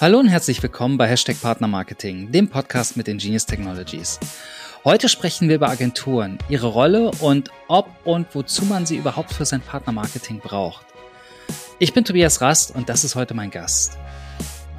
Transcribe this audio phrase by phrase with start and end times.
[0.00, 4.18] Hallo und herzlich willkommen bei Hashtag Partner Marketing, dem Podcast mit Ingenious Technologies.
[4.82, 9.44] Heute sprechen wir über Agenturen, ihre Rolle und ob und wozu man sie überhaupt für
[9.44, 10.86] sein Partnermarketing braucht.
[11.78, 13.98] Ich bin Tobias Rast und das ist heute mein Gast.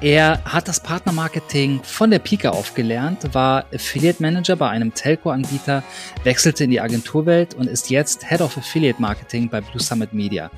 [0.00, 5.84] Er hat das Partnermarketing von der Pike auf gelernt, war Affiliate Manager bei einem Telco-Anbieter,
[6.24, 10.50] wechselte in die Agenturwelt und ist jetzt Head of Affiliate Marketing bei Blue Summit Media,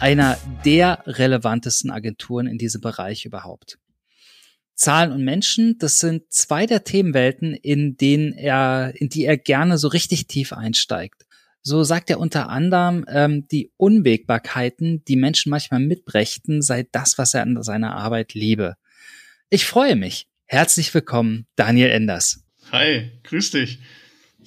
[0.00, 3.78] einer der relevantesten Agenturen in diesem Bereich überhaupt.
[4.78, 9.76] Zahlen und Menschen, das sind zwei der Themenwelten, in denen er, in die er gerne
[9.76, 11.26] so richtig tief einsteigt.
[11.62, 17.34] So sagt er unter anderem, ähm, die Unwägbarkeiten, die Menschen manchmal mitbrächten, sei das, was
[17.34, 18.76] er an seiner Arbeit liebe.
[19.50, 20.28] Ich freue mich.
[20.46, 22.44] Herzlich willkommen, Daniel Enders.
[22.70, 23.80] Hi, grüß dich.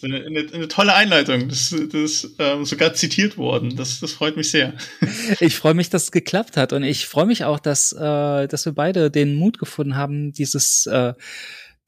[0.04, 1.48] Eine, eine, eine tolle Einleitung.
[1.50, 3.76] Das, ist ähm, sogar zitiert worden.
[3.76, 4.74] Das, das freut mich sehr.
[5.40, 6.74] Ich freue mich, dass es geklappt hat.
[6.74, 10.86] Und ich freue mich auch, dass, äh, dass wir beide den Mut gefunden haben, dieses,
[10.86, 11.14] äh,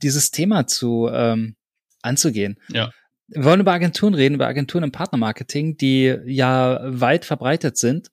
[0.01, 1.55] dieses Thema zu ähm,
[2.01, 2.57] anzugehen.
[2.69, 2.91] Ja.
[3.27, 8.09] Wir wollen über Agenturen reden, über Agenturen im Partnermarketing, die ja weit verbreitet sind.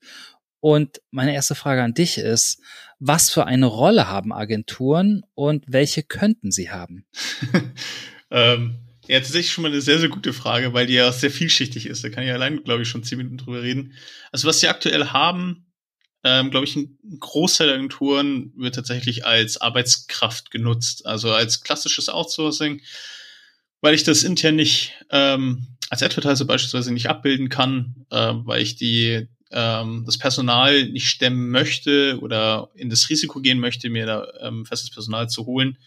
[0.60, 2.62] Und meine erste Frage an dich ist,
[2.98, 7.06] was für eine Rolle haben Agenturen und welche könnten sie haben?
[8.30, 8.78] ähm,
[9.11, 12.05] ja, tatsächlich schon mal eine sehr, sehr gute Frage, weil die ja sehr vielschichtig ist.
[12.05, 13.94] Da kann ich allein, glaube ich, schon zehn Minuten drüber reden.
[14.30, 15.66] Also was sie aktuell haben,
[16.22, 22.08] ähm, glaube ich, ein Großteil der Agenturen wird tatsächlich als Arbeitskraft genutzt, also als klassisches
[22.08, 22.83] Outsourcing,
[23.81, 28.77] weil ich das intern nicht ähm, als Advertiser beispielsweise nicht abbilden kann, äh, weil ich
[28.77, 34.28] die ähm, das Personal nicht stemmen möchte oder in das Risiko gehen möchte, mir da
[34.41, 35.78] ähm, festes Personal zu holen.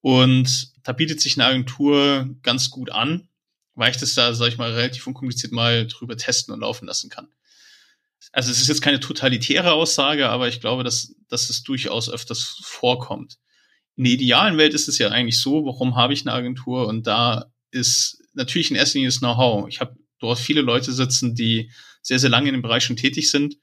[0.00, 3.28] Und da bietet sich eine Agentur ganz gut an,
[3.74, 7.10] weil ich das da, sag ich mal, relativ unkompliziert mal drüber testen und laufen lassen
[7.10, 7.28] kann.
[8.32, 12.62] Also es ist jetzt keine totalitäre Aussage, aber ich glaube, dass, dass es durchaus öfters
[12.62, 13.36] vorkommt.
[13.96, 16.86] In der idealen Welt ist es ja eigentlich so, warum habe ich eine Agentur?
[16.86, 19.68] Und da ist natürlich in erster Linie das Know-how.
[19.68, 21.70] Ich habe dort viele Leute sitzen, die
[22.00, 23.56] sehr, sehr lange in dem Bereich schon tätig sind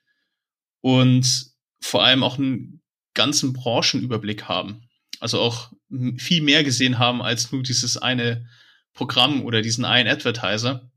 [0.81, 1.47] und
[1.81, 2.83] vor allem auch einen
[3.15, 4.87] ganzen Branchenüberblick haben.
[5.19, 5.71] Also auch
[6.17, 8.47] viel mehr gesehen haben als nur dieses eine
[8.93, 10.89] Programm oder diesen einen Advertiser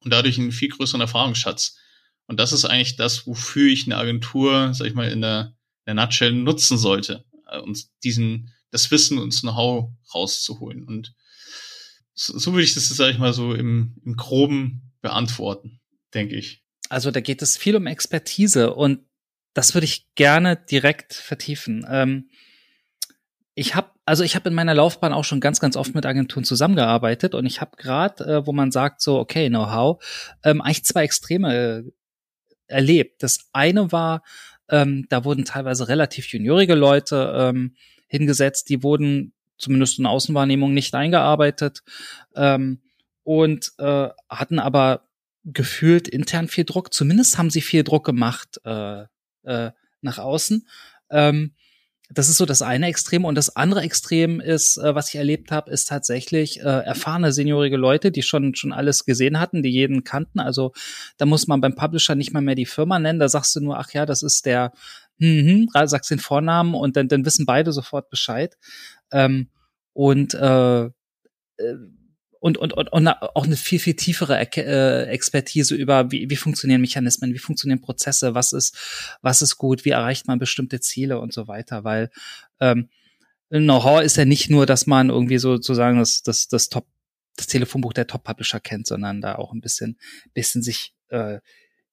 [0.00, 1.78] und dadurch einen viel größeren Erfahrungsschatz.
[2.26, 5.54] Und das ist eigentlich das, wofür ich eine Agentur, sag ich mal, in der,
[5.84, 10.84] in der Nutshell nutzen sollte, äh, uns diesen, das Wissen und das Know-how rauszuholen.
[10.84, 11.14] Und
[12.14, 15.80] so, so würde ich das, sag ich mal, so im, im Groben beantworten
[16.16, 16.64] denke ich.
[16.88, 19.00] Also da geht es viel um Expertise und
[19.54, 21.86] das würde ich gerne direkt vertiefen.
[21.88, 22.30] Ähm,
[23.56, 26.44] ich habe also ich habe in meiner Laufbahn auch schon ganz ganz oft mit Agenturen
[26.44, 30.04] zusammengearbeitet und ich habe gerade, äh, wo man sagt so okay Know-how,
[30.44, 31.82] ähm, eigentlich zwei Extreme äh,
[32.68, 33.22] erlebt.
[33.22, 34.22] Das eine war,
[34.68, 37.74] ähm, da wurden teilweise relativ juniorige Leute ähm,
[38.06, 41.82] hingesetzt, die wurden zumindest in Außenwahrnehmung nicht eingearbeitet
[42.34, 42.82] ähm,
[43.24, 45.08] und äh, hatten aber
[45.44, 46.92] gefühlt intern viel Druck.
[46.92, 49.04] Zumindest haben sie viel Druck gemacht äh,
[49.44, 49.70] äh,
[50.02, 50.68] nach außen.
[51.08, 51.54] Ähm,
[52.08, 53.24] das ist so das eine Extrem.
[53.24, 57.76] Und das andere Extrem ist, äh, was ich erlebt habe, ist tatsächlich äh, erfahrene seniorige
[57.76, 60.38] Leute, die schon schon alles gesehen hatten, die jeden kannten.
[60.38, 60.72] Also
[61.16, 63.18] da muss man beim Publisher nicht mal mehr die Firma nennen.
[63.18, 64.72] Da sagst du nur, ach ja, das ist der,
[65.18, 68.56] hm, hm, sagst den Vornamen und dann, dann wissen beide sofort Bescheid.
[69.12, 69.50] Ähm,
[69.92, 70.90] und äh, äh
[72.40, 76.80] und, und, und, und auch eine viel, viel tiefere äh, Expertise über, wie, wie funktionieren
[76.80, 81.32] Mechanismen, wie funktionieren Prozesse, was ist, was ist gut, wie erreicht man bestimmte Ziele und
[81.32, 82.10] so weiter, weil
[82.60, 82.88] ähm,
[83.48, 86.86] Know-how ist ja nicht nur, dass man irgendwie sozusagen das, das, das Top,
[87.36, 89.98] das Telefonbuch der Top-Publisher kennt, sondern da auch ein bisschen,
[90.34, 91.38] bisschen sich äh,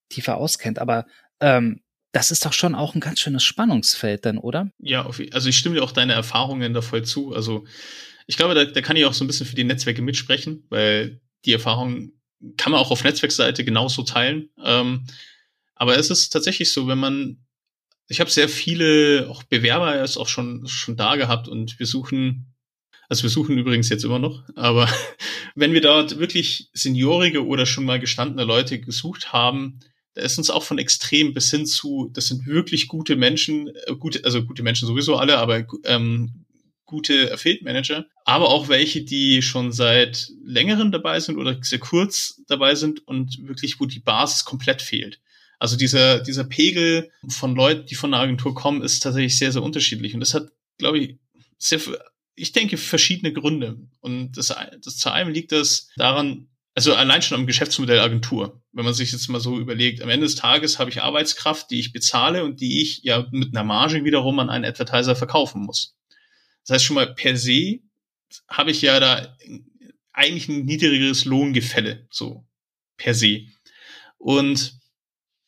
[0.10, 0.80] tiefer auskennt.
[0.80, 1.06] Aber
[1.40, 1.82] ähm,
[2.12, 4.72] das ist doch schon auch ein ganz schönes Spannungsfeld dann, oder?
[4.80, 7.34] Ja, also ich stimme dir auch deine Erfahrungen da voll zu.
[7.34, 7.66] Also
[8.28, 11.22] ich glaube, da, da kann ich auch so ein bisschen für die Netzwerke mitsprechen, weil
[11.46, 12.12] die Erfahrung
[12.58, 14.50] kann man auch auf Netzwerkseite genauso teilen.
[14.64, 15.06] Ähm,
[15.76, 17.46] aber es ist tatsächlich so, wenn man,
[18.08, 22.54] ich habe sehr viele auch Bewerber erst auch schon schon da gehabt und wir suchen,
[23.10, 24.88] also wir suchen übrigens jetzt immer noch, aber
[25.56, 29.80] wenn wir dort wirklich seniorige oder schon mal gestandene Leute gesucht haben,
[30.14, 33.96] da ist uns auch von extrem bis hin zu, das sind wirklich gute Menschen, äh,
[33.98, 36.46] gute, also gute Menschen sowieso alle, aber ähm,
[36.86, 42.42] gute Affiliate Manager, aber auch welche, die schon seit längerem dabei sind oder sehr kurz
[42.48, 45.20] dabei sind und wirklich, wo die Basis komplett fehlt.
[45.60, 49.64] Also dieser, dieser Pegel von Leuten, die von einer Agentur kommen, ist tatsächlich sehr, sehr
[49.64, 50.14] unterschiedlich.
[50.14, 51.18] Und das hat, glaube ich,
[51.58, 51.80] sehr,
[52.36, 53.78] ich denke, verschiedene Gründe.
[54.02, 54.54] Und das,
[54.84, 58.62] das zu einem liegt das daran, also allein schon am Geschäftsmodell Agentur.
[58.72, 61.80] Wenn man sich jetzt mal so überlegt, am Ende des Tages habe ich Arbeitskraft, die
[61.80, 65.96] ich bezahle und die ich ja mit einer Marge wiederum an einen Advertiser verkaufen muss.
[66.66, 67.80] Das heißt schon mal per se
[68.48, 69.36] habe ich ja da
[70.12, 72.46] eigentlich ein niedrigeres Lohngefälle, so
[72.98, 73.48] per se.
[74.18, 74.80] Und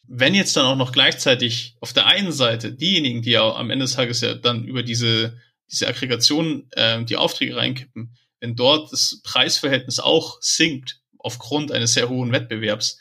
[0.08, 3.86] wenn jetzt dann auch noch gleichzeitig auf der einen Seite diejenigen, die ja am Ende
[3.86, 5.40] des Tages ja dann über diese,
[5.72, 12.10] diese Aggregation äh, die Aufträge reinkippen, wenn dort das Preisverhältnis auch sinkt aufgrund eines sehr
[12.10, 13.00] hohen Wettbewerbs,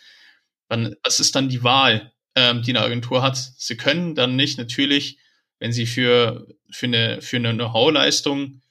[0.68, 3.36] dann was ist dann die Wahl, ähm, die eine Agentur hat?
[3.36, 5.18] Sie können dann nicht natürlich,
[5.58, 8.62] wenn sie für, für eine, für eine Know-how-Leistung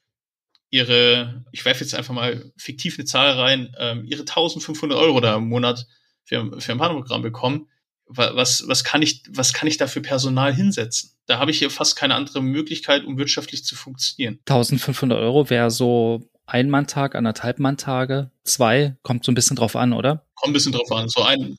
[0.73, 5.35] ihre, ich werfe jetzt einfach mal fiktiv eine Zahl rein, ähm, ihre 1500 Euro da
[5.35, 5.85] im Monat
[6.23, 7.67] für, für ein Partnerprogramm bekommen,
[8.07, 11.11] was, was kann ich, was kann ich da für Personal hinsetzen?
[11.27, 14.39] Da habe ich hier fast keine andere Möglichkeit, um wirtschaftlich zu funktionieren.
[14.47, 19.93] 1500 Euro wäre so ein Manntag, anderthalb Manntage, zwei, kommt so ein bisschen drauf an,
[19.93, 20.25] oder?
[20.33, 21.07] Kommt ein bisschen drauf an.
[21.07, 21.55] So ein,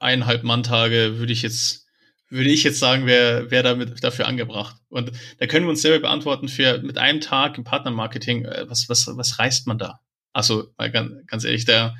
[0.00, 1.85] eineinhalb Manntage würde ich jetzt,
[2.28, 4.76] würde ich jetzt sagen, wäre wär damit dafür angebracht.
[4.88, 8.88] Und da können wir uns selber beantworten für mit einem Tag im Partnermarketing, äh, was,
[8.88, 10.00] was, was reißt man da?
[10.32, 11.96] Also, ganz, ganz ehrlich, der,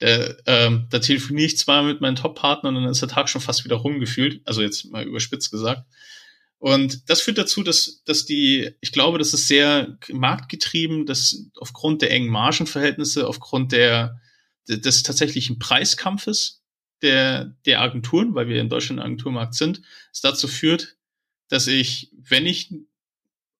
[0.00, 3.40] der, ähm, da telefoniere ich zwar mit meinen Top-Partnern und dann ist der Tag schon
[3.40, 4.42] fast wieder rumgefühlt.
[4.44, 5.84] Also jetzt mal überspitzt gesagt.
[6.58, 12.02] Und das führt dazu, dass, dass die, ich glaube, das ist sehr marktgetrieben, dass aufgrund
[12.02, 14.20] der engen Margenverhältnisse, aufgrund der,
[14.68, 16.57] des tatsächlichen Preiskampfes
[17.02, 20.96] der, der Agenturen, weil wir in Deutschland Agenturmarkt sind, es dazu führt,
[21.48, 22.72] dass ich, wenn ich,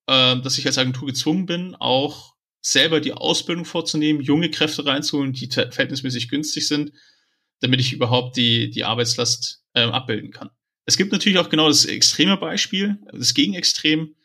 [0.07, 5.33] äh, dass ich als Agentur gezwungen bin, auch selber die Ausbildung vorzunehmen, junge Kräfte reinzuholen,
[5.33, 6.91] die verhältnismäßig günstig sind,
[7.61, 10.49] damit ich überhaupt die, die Arbeitslast äh, abbilden kann.
[10.85, 14.15] Es gibt natürlich auch genau das extreme Beispiel, das Gegenextrem,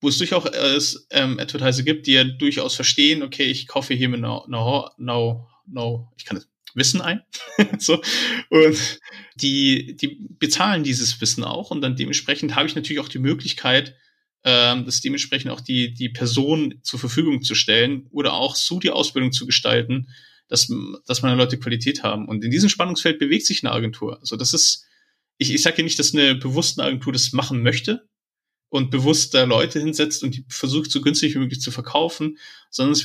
[0.00, 4.20] wo es durchaus ähm, Advertiser gibt, die ja durchaus verstehen, okay, ich kaufe hier mit
[4.20, 6.42] no, no, no, no ich kann
[6.74, 7.22] Wissen ein.
[7.78, 8.02] so.
[8.50, 9.00] Und
[9.36, 13.96] die, die bezahlen dieses Wissen auch und dann dementsprechend habe ich natürlich auch die Möglichkeit,
[14.44, 18.90] ähm, das dementsprechend auch die, die Person zur Verfügung zu stellen oder auch so die
[18.90, 20.08] Ausbildung zu gestalten,
[20.48, 20.70] dass,
[21.06, 22.28] dass meine Leute Qualität haben.
[22.28, 24.20] Und in diesem Spannungsfeld bewegt sich eine Agentur.
[24.20, 24.84] Also das ist,
[25.38, 28.06] ich, ich sage ja nicht, dass eine bewusste Agentur das machen möchte
[28.74, 32.38] und bewusst da Leute hinsetzt und die versucht, so günstig wie möglich zu verkaufen,
[32.70, 33.00] sondern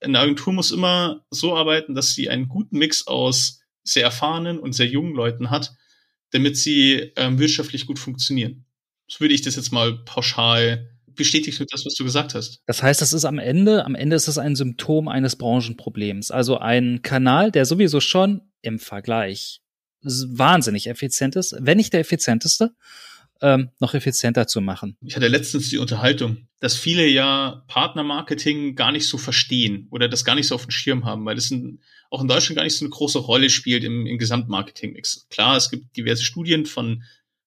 [0.00, 4.72] eine Agentur muss immer so arbeiten, dass sie einen guten Mix aus sehr erfahrenen und
[4.72, 5.76] sehr jungen Leuten hat,
[6.32, 8.64] damit sie ähm, wirtschaftlich gut funktionieren.
[9.06, 12.60] So würde ich das jetzt mal pauschal bestätigt du das, was du gesagt hast.
[12.66, 16.32] Das heißt, das ist am Ende, am Ende ist es ein Symptom eines Branchenproblems.
[16.32, 19.60] Also ein Kanal, der sowieso schon im Vergleich
[20.02, 22.74] wahnsinnig effizient ist, wenn nicht der effizienteste,
[23.42, 24.96] ähm, noch effizienter zu machen.
[25.04, 30.24] Ich hatte letztens die Unterhaltung, dass viele ja Partnermarketing gar nicht so verstehen oder das
[30.24, 32.76] gar nicht so auf dem Schirm haben, weil das in, auch in Deutschland gar nicht
[32.76, 35.26] so eine große Rolle spielt im, im Gesamtmarketing-Mix.
[35.28, 37.02] Klar, es gibt diverse Studien von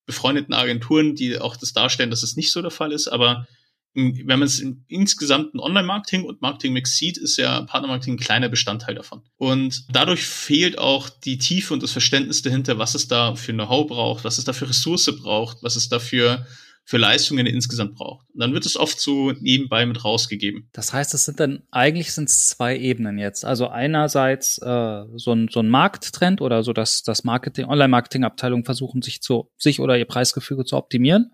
[0.05, 3.47] befreundeten Agenturen, die auch das darstellen, dass es nicht so der Fall ist, aber
[3.95, 8.95] wenn man es im insgesamten Online-Marketing und Marketing-Mix sieht, ist ja Partnermarketing ein kleiner Bestandteil
[8.95, 9.21] davon.
[9.37, 13.87] Und dadurch fehlt auch die Tiefe und das Verständnis dahinter, was es da für Know-how
[13.87, 16.45] braucht, was es da für Ressource braucht, was es dafür
[16.87, 18.27] für Leistungen insgesamt braucht.
[18.33, 20.69] Und dann wird es oft so nebenbei mit rausgegeben.
[20.71, 23.43] Das heißt, es sind dann eigentlich sind es zwei Ebenen jetzt.
[23.43, 29.01] Also einerseits äh, so, ein, so ein Markttrend oder so, dass das Marketing, Online-Marketing-Abteilungen versuchen,
[29.01, 31.31] sich zu sich oder ihr Preisgefüge zu optimieren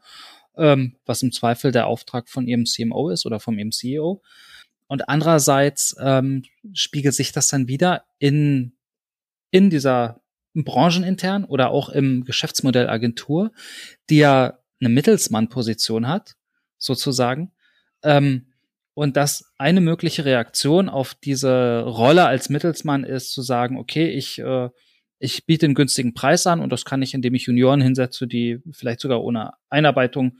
[0.61, 4.21] ähm, was im Zweifel der Auftrag von ihrem CMO ist oder vom ihrem CEO.
[4.87, 8.73] Und andererseits ähm, spiegelt sich das dann wieder in,
[9.49, 10.21] in dieser
[10.53, 13.51] branchenintern oder auch im Geschäftsmodell Agentur,
[14.09, 16.35] die ja eine Mittelsmann-Position hat,
[16.77, 17.51] sozusagen.
[18.03, 18.47] Ähm,
[18.93, 24.39] und dass eine mögliche Reaktion auf diese Rolle als Mittelsmann ist, zu sagen, okay, ich
[24.39, 24.69] äh,
[25.21, 28.59] ich biete einen günstigen Preis an und das kann ich, indem ich Junioren hinsetze, die
[28.71, 30.39] vielleicht sogar ohne Einarbeitung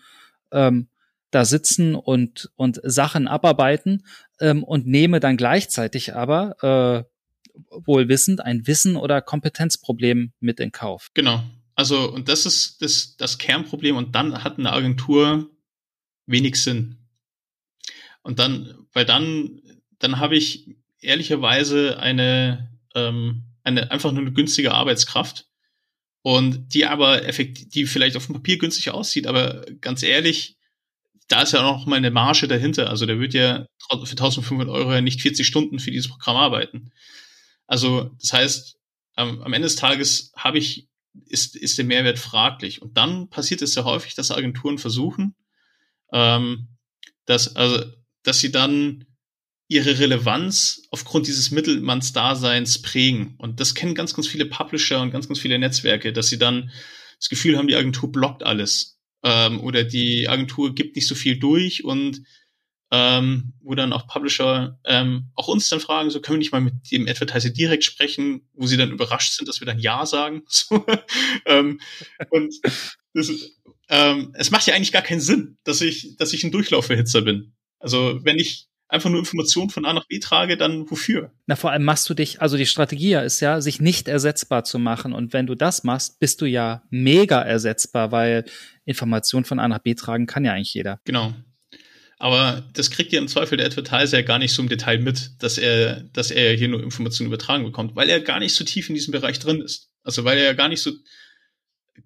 [0.52, 0.88] ähm,
[1.30, 4.04] da sitzen und, und Sachen abarbeiten
[4.40, 10.72] ähm, und nehme dann gleichzeitig aber äh, wohl wissend ein Wissen oder Kompetenzproblem mit in
[10.72, 11.10] Kauf.
[11.14, 11.44] Genau.
[11.76, 15.50] Also, und das ist das, das Kernproblem und dann hat eine Agentur
[16.26, 16.98] wenig Sinn.
[18.24, 19.62] Und dann, weil dann,
[20.00, 25.48] dann habe ich ehrlicherweise eine, ähm, eine, einfach nur eine günstige Arbeitskraft.
[26.24, 30.58] Und die aber effektiv, die vielleicht auf dem Papier günstig aussieht, aber ganz ehrlich,
[31.28, 32.90] da ist ja auch noch mal eine Marge dahinter.
[32.90, 36.92] Also der wird ja für 1500 Euro ja nicht 40 Stunden für dieses Programm arbeiten.
[37.66, 38.78] Also das heißt,
[39.16, 40.88] am, am Ende des Tages habe ich,
[41.26, 42.82] ist, ist der Mehrwert fraglich.
[42.82, 45.36] Und dann passiert es sehr häufig, dass Agenturen versuchen,
[46.12, 46.68] ähm,
[47.26, 47.84] dass, also,
[48.24, 49.06] dass sie dann
[49.72, 53.36] ihre Relevanz aufgrund dieses Mittelmannsdaseins prägen.
[53.38, 56.72] Und das kennen ganz, ganz viele Publisher und ganz, ganz viele Netzwerke, dass sie dann
[57.18, 59.00] das Gefühl haben, die Agentur blockt alles.
[59.24, 62.22] Ähm, oder die Agentur gibt nicht so viel durch und
[62.92, 66.60] ähm, wo dann auch Publisher ähm, auch uns dann fragen, so können wir nicht mal
[66.60, 70.44] mit dem Advertiser direkt sprechen, wo sie dann überrascht sind, dass wir dann Ja sagen.
[70.50, 70.86] So,
[71.46, 71.80] ähm,
[72.30, 72.54] und
[73.14, 73.32] das,
[73.88, 77.54] ähm, es macht ja eigentlich gar keinen Sinn, dass ich, dass ich ein Durchlauferhitzer bin.
[77.80, 81.32] Also wenn ich einfach nur Informationen von A nach B trage, dann wofür?
[81.48, 84.80] Na, vor allem machst du dich, also die Strategie ist ja, sich nicht ersetzbar zu
[84.80, 85.14] machen.
[85.14, 88.46] Und wenn du das machst, bist du ja mega ersetzbar, weil
[88.84, 91.00] Informationen von A nach B tragen kann ja eigentlich jeder.
[91.06, 91.34] Genau.
[92.20, 95.42] Aber das kriegt ja im Zweifel der Advertiser ja gar nicht so im Detail mit,
[95.42, 98.90] dass er, dass er hier nur Informationen übertragen bekommt, weil er gar nicht so tief
[98.90, 99.90] in diesem Bereich drin ist.
[100.04, 100.92] Also weil er ja gar nicht so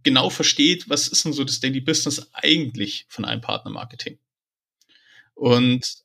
[0.04, 4.20] genau versteht, was ist denn so das Daily Business eigentlich von einem Partnermarketing.
[5.34, 6.05] Und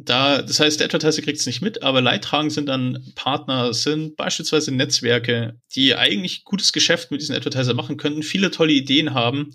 [0.00, 4.16] da, das heißt, der Advertiser kriegt es nicht mit, aber Leidtragend sind dann Partner, sind
[4.16, 9.50] beispielsweise Netzwerke, die eigentlich gutes Geschäft mit diesen Advertiser machen könnten, viele tolle Ideen haben,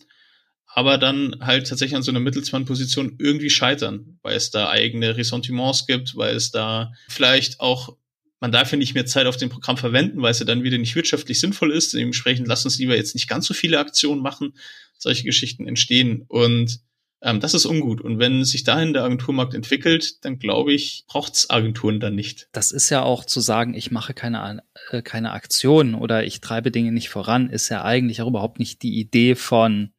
[0.67, 5.87] aber dann halt tatsächlich an so einer Mittelsmann-Position irgendwie scheitern, weil es da eigene Ressentiments
[5.87, 7.95] gibt, weil es da vielleicht auch,
[8.41, 10.77] man darf ja nicht mehr Zeit auf dem Programm verwenden, weil es ja dann wieder
[10.77, 11.93] nicht wirtschaftlich sinnvoll ist.
[11.93, 14.55] Dementsprechend lass uns lieber jetzt nicht ganz so viele Aktionen machen.
[14.97, 16.81] Solche Geschichten entstehen und
[17.23, 18.01] ähm, das ist ungut.
[18.01, 22.49] Und wenn sich dahin der Agenturmarkt entwickelt, dann glaube ich, braucht's Agenturen dann nicht.
[22.51, 24.61] Das ist ja auch zu sagen, ich mache keine,
[24.91, 28.83] äh, keine Aktion oder ich treibe Dinge nicht voran, ist ja eigentlich auch überhaupt nicht
[28.83, 29.93] die Idee von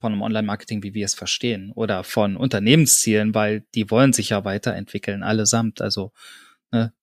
[0.00, 4.44] von einem Online-Marketing, wie wir es verstehen, oder von Unternehmenszielen, weil die wollen sich ja
[4.44, 5.80] weiterentwickeln, allesamt.
[5.80, 6.12] Also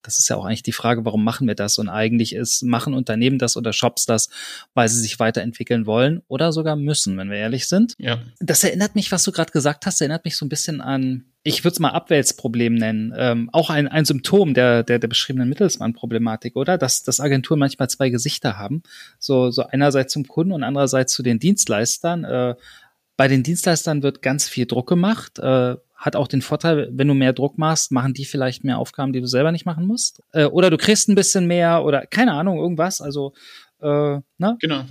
[0.01, 1.77] das ist ja auch eigentlich die Frage, warum machen wir das?
[1.77, 4.29] Und eigentlich ist, machen Unternehmen das oder Shops das,
[4.73, 7.95] weil sie sich weiterentwickeln wollen oder sogar müssen, wenn wir ehrlich sind.
[7.97, 8.19] Ja.
[8.39, 11.63] Das erinnert mich, was du gerade gesagt hast, erinnert mich so ein bisschen an, ich
[11.63, 16.55] würde es mal Abwälzproblem nennen, ähm, auch ein, ein Symptom der, der, der beschriebenen Mittelsmann-Problematik,
[16.55, 16.77] oder?
[16.77, 18.83] Dass, dass Agenturen manchmal zwei Gesichter haben.
[19.17, 22.23] So, so einerseits zum Kunden und andererseits zu den Dienstleistern.
[22.25, 22.55] Äh,
[23.17, 25.39] bei den Dienstleistern wird ganz viel Druck gemacht.
[25.39, 29.13] Äh, hat auch den Vorteil, wenn du mehr Druck machst, machen die vielleicht mehr Aufgaben,
[29.13, 30.23] die du selber nicht machen musst.
[30.33, 33.01] Äh, oder du kriegst ein bisschen mehr oder keine Ahnung, irgendwas.
[33.01, 33.33] Also,
[33.81, 34.57] äh, ne?
[34.59, 34.83] Genau.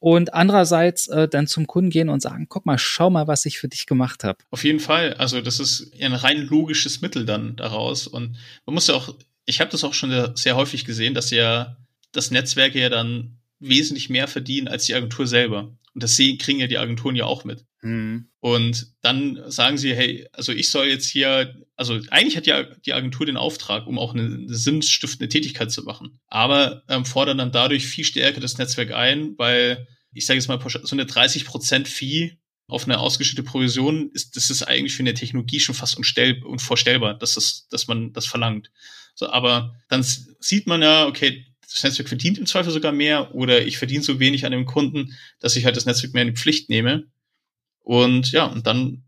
[0.00, 3.58] Und andererseits äh, dann zum Kunden gehen und sagen, guck mal, schau mal, was ich
[3.58, 4.38] für dich gemacht habe.
[4.50, 5.14] Auf jeden Fall.
[5.14, 8.08] Also das ist ein rein logisches Mittel dann daraus.
[8.08, 9.14] Und man muss ja auch,
[9.46, 11.76] ich habe das auch schon sehr häufig gesehen, dass ja
[12.12, 15.76] das Netzwerke ja dann wesentlich mehr verdienen als die Agentur selber.
[15.94, 17.64] Und das kriegen ja die Agenturen ja auch mit.
[17.82, 18.28] Mhm.
[18.40, 22.92] Und dann sagen sie, hey, also ich soll jetzt hier, also eigentlich hat ja die
[22.92, 26.20] Agentur den Auftrag, um auch eine, eine sinnstiftende Tätigkeit zu machen.
[26.26, 30.60] Aber ähm, fordern dann dadurch viel stärker das Netzwerk ein, weil ich sage jetzt mal,
[30.60, 35.60] so eine 30% Fee auf eine ausgeschüttete Provision ist, das ist eigentlich für eine Technologie
[35.60, 38.70] schon fast unstell, unvorstellbar, dass das, dass man das verlangt.
[39.14, 43.66] So, aber dann sieht man ja, okay, das Netzwerk verdient im Zweifel sogar mehr oder
[43.66, 46.40] ich verdiene so wenig an dem Kunden, dass ich halt das Netzwerk mehr in die
[46.40, 47.06] Pflicht nehme.
[47.86, 49.04] Und ja, und dann,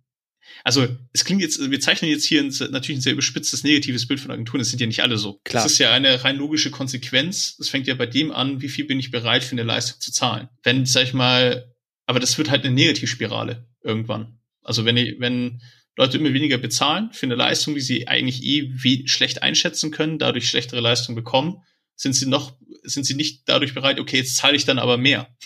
[0.62, 4.20] also es klingt jetzt, wir zeichnen jetzt hier ein, natürlich ein sehr überspitztes negatives Bild
[4.20, 4.60] von Agenturen.
[4.60, 5.40] Das sind ja nicht alle so.
[5.42, 5.64] Klar.
[5.64, 7.56] Das ist ja eine rein logische Konsequenz.
[7.56, 10.12] Das fängt ja bei dem an, wie viel bin ich bereit für eine Leistung zu
[10.12, 10.48] zahlen.
[10.62, 11.74] Wenn, sag ich mal,
[12.06, 14.38] aber das wird halt eine Negativspirale irgendwann.
[14.62, 15.60] Also wenn ich, wenn
[15.96, 20.20] Leute immer weniger bezahlen für eine Leistung, die sie eigentlich eh wie schlecht einschätzen können,
[20.20, 21.64] dadurch schlechtere Leistung bekommen,
[21.96, 25.36] sind sie noch, sind sie nicht dadurch bereit, okay, jetzt zahle ich dann aber mehr,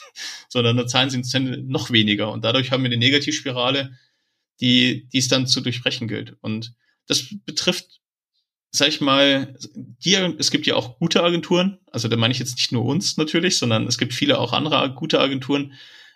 [0.52, 2.30] sondern dann zahlen sie noch weniger.
[2.30, 3.96] Und dadurch haben wir eine Negativspirale,
[4.60, 6.36] die, die es dann zu durchbrechen gilt.
[6.42, 6.74] Und
[7.06, 8.02] das betrifft,
[8.70, 12.56] sag ich mal, die, es gibt ja auch gute Agenturen, also da meine ich jetzt
[12.56, 15.72] nicht nur uns natürlich, sondern es gibt viele auch andere gute Agenturen,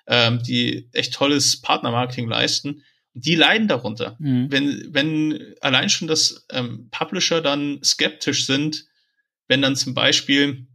[0.06, 2.82] ähm, die echt tolles Partnermarketing leisten.
[3.14, 4.16] Die leiden darunter.
[4.18, 4.52] Mhm.
[4.52, 8.84] Wenn, wenn allein schon das ähm, Publisher dann skeptisch sind,
[9.48, 10.66] wenn dann zum Beispiel,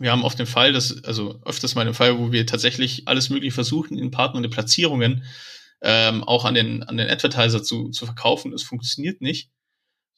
[0.00, 3.30] wir haben oft den Fall, dass, also öfters mal den Fall, wo wir tatsächlich alles
[3.30, 5.24] mögliche versuchen, in Partner und Platzierungen
[5.80, 8.52] ähm, auch an den, an den Advertiser zu, zu verkaufen.
[8.52, 9.50] Es funktioniert nicht.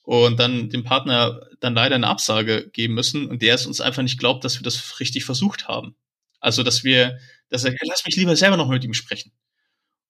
[0.03, 4.03] Und dann dem Partner dann leider eine Absage geben müssen und der es uns einfach
[4.03, 5.95] nicht glaubt, dass wir das richtig versucht haben.
[6.41, 7.19] Also, dass wir,
[7.51, 9.33] dass er, lass mich lieber selber noch mit ihm sprechen.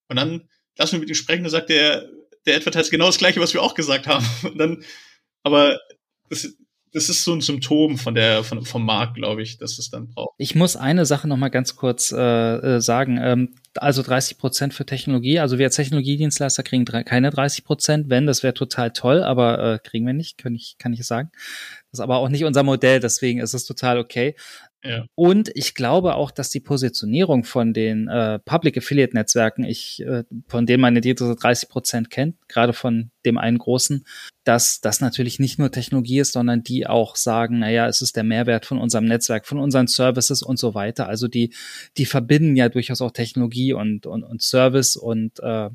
[0.09, 0.49] Und dann
[0.79, 2.09] lass mich mit ihm sprechen, dann sagt der,
[2.47, 4.27] der Advertiser genau das Gleiche, was wir auch gesagt haben.
[4.45, 4.85] Und dann,
[5.43, 5.79] aber
[6.29, 6.57] das,
[6.93, 10.09] das ist so ein Symptom von der, von, vom Markt, glaube ich, dass es dann
[10.09, 10.35] braucht.
[10.39, 13.19] Ich muss eine Sache noch mal ganz kurz äh, äh sagen.
[13.23, 15.39] Ähm, also 30 Prozent für Technologie.
[15.39, 18.11] Also wir als Technologiedienstleister kriegen drei, keine 30 Prozent.
[18.11, 21.31] Wenn, das wäre total toll, aber äh, kriegen wir nicht, kann ich, kann ich sagen.
[21.91, 24.35] Das ist aber auch nicht unser Modell, deswegen ist es total okay.
[24.83, 25.05] Ja.
[25.15, 30.25] Und ich glaube auch, dass die Positionierung von den äh, Public Affiliate Netzwerken, ich, äh,
[30.47, 34.07] von denen man die 30 Prozent kennt, gerade von dem einen großen,
[34.45, 38.25] dass das natürlich nicht nur Technologie ist, sondern die auch sagen, naja, es ist der
[38.25, 41.09] Mehrwert von unserem Netzwerk, von unseren Services und so weiter.
[41.09, 41.53] Also die,
[41.99, 45.69] die verbinden ja durchaus auch Technologie und, und, und Service und äh,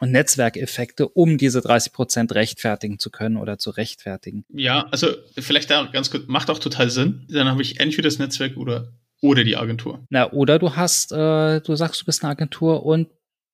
[0.00, 4.44] und Netzwerkeffekte, um diese 30 Prozent rechtfertigen zu können oder zu rechtfertigen.
[4.48, 7.26] Ja, also vielleicht da ganz kurz, macht auch total Sinn.
[7.28, 10.04] Dann habe ich entweder das Netzwerk oder, oder die Agentur.
[10.08, 13.08] Na, oder du hast, äh, du sagst, du bist eine Agentur und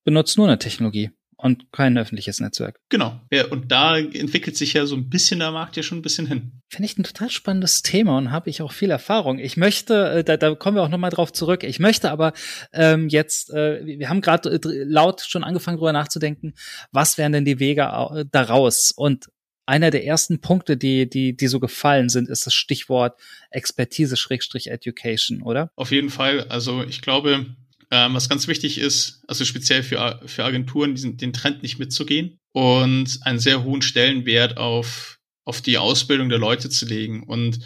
[0.05, 2.81] benutzt nur eine Technologie und kein öffentliches Netzwerk.
[2.89, 3.21] Genau.
[3.31, 6.27] Ja, und da entwickelt sich ja so ein bisschen der Markt ja schon ein bisschen
[6.27, 6.63] hin.
[6.69, 9.39] Finde ich ein total spannendes Thema und habe ich auch viel Erfahrung.
[9.39, 11.63] Ich möchte, äh, da, da kommen wir auch nochmal drauf zurück.
[11.63, 12.33] Ich möchte aber
[12.73, 16.55] ähm, jetzt, äh, wir haben gerade äh, laut schon angefangen drüber nachzudenken,
[16.91, 18.93] was wären denn die Wege äh, daraus?
[18.97, 19.27] Und
[19.67, 23.19] einer der ersten Punkte, die, die, die so gefallen sind, ist das Stichwort
[23.51, 25.71] Expertise-Education, oder?
[25.75, 26.47] Auf jeden Fall.
[26.49, 27.47] Also ich glaube,
[27.91, 32.39] ähm, was ganz wichtig ist, also speziell für, für Agenturen, diesen, den Trend nicht mitzugehen
[32.53, 37.23] und einen sehr hohen Stellenwert auf, auf die Ausbildung der Leute zu legen.
[37.23, 37.61] Und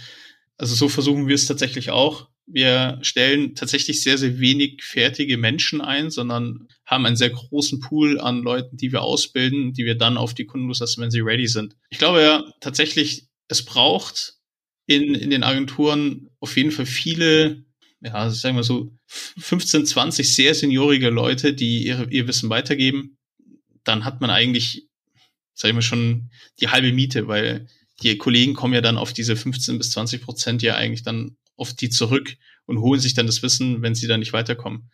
[0.59, 2.29] also so versuchen wir es tatsächlich auch.
[2.47, 8.21] Wir stellen tatsächlich sehr, sehr wenig fertige Menschen ein, sondern haben einen sehr großen Pool
[8.21, 11.47] an Leuten, die wir ausbilden, die wir dann auf die Kunden loslassen, wenn sie ready
[11.47, 11.77] sind.
[11.91, 14.35] Ich glaube ja tatsächlich, es braucht
[14.87, 17.65] in, in den Agenturen auf jeden Fall viele
[18.03, 18.93] ja, sagen wir so
[19.39, 23.19] 15, 20 sehr seniorige Leute, die ihre, ihr Wissen weitergeben,
[23.85, 24.89] dann hat man eigentlich,
[25.55, 27.67] sagen wir schon, die halbe Miete, weil
[28.03, 31.75] die Kollegen kommen ja dann auf diese 15 bis 20 Prozent ja eigentlich dann auf
[31.75, 32.37] die zurück
[32.67, 34.91] und holen sich dann das Wissen, wenn sie dann nicht weiterkommen.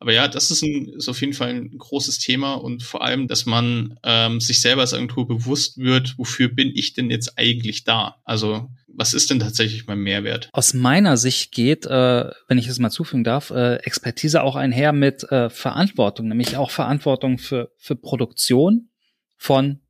[0.00, 3.26] Aber ja, das ist, ein, ist auf jeden Fall ein großes Thema und vor allem,
[3.26, 7.84] dass man ähm, sich selber als Agentur bewusst wird, wofür bin ich denn jetzt eigentlich
[7.84, 8.20] da?
[8.24, 10.50] Also was ist denn tatsächlich mein Mehrwert?
[10.52, 14.92] Aus meiner Sicht geht, äh, wenn ich es mal zufügen darf, äh, Expertise auch einher
[14.92, 18.90] mit äh, Verantwortung, nämlich auch Verantwortung für, für Produktion
[19.36, 19.80] von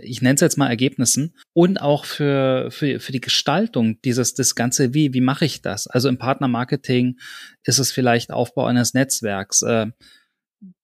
[0.00, 4.54] ich nenne es jetzt mal Ergebnissen und auch für, für, für die Gestaltung dieses, das
[4.54, 5.86] Ganze, wie, wie mache ich das?
[5.86, 7.18] Also im Partnermarketing
[7.64, 9.88] ist es vielleicht Aufbau eines Netzwerks, äh,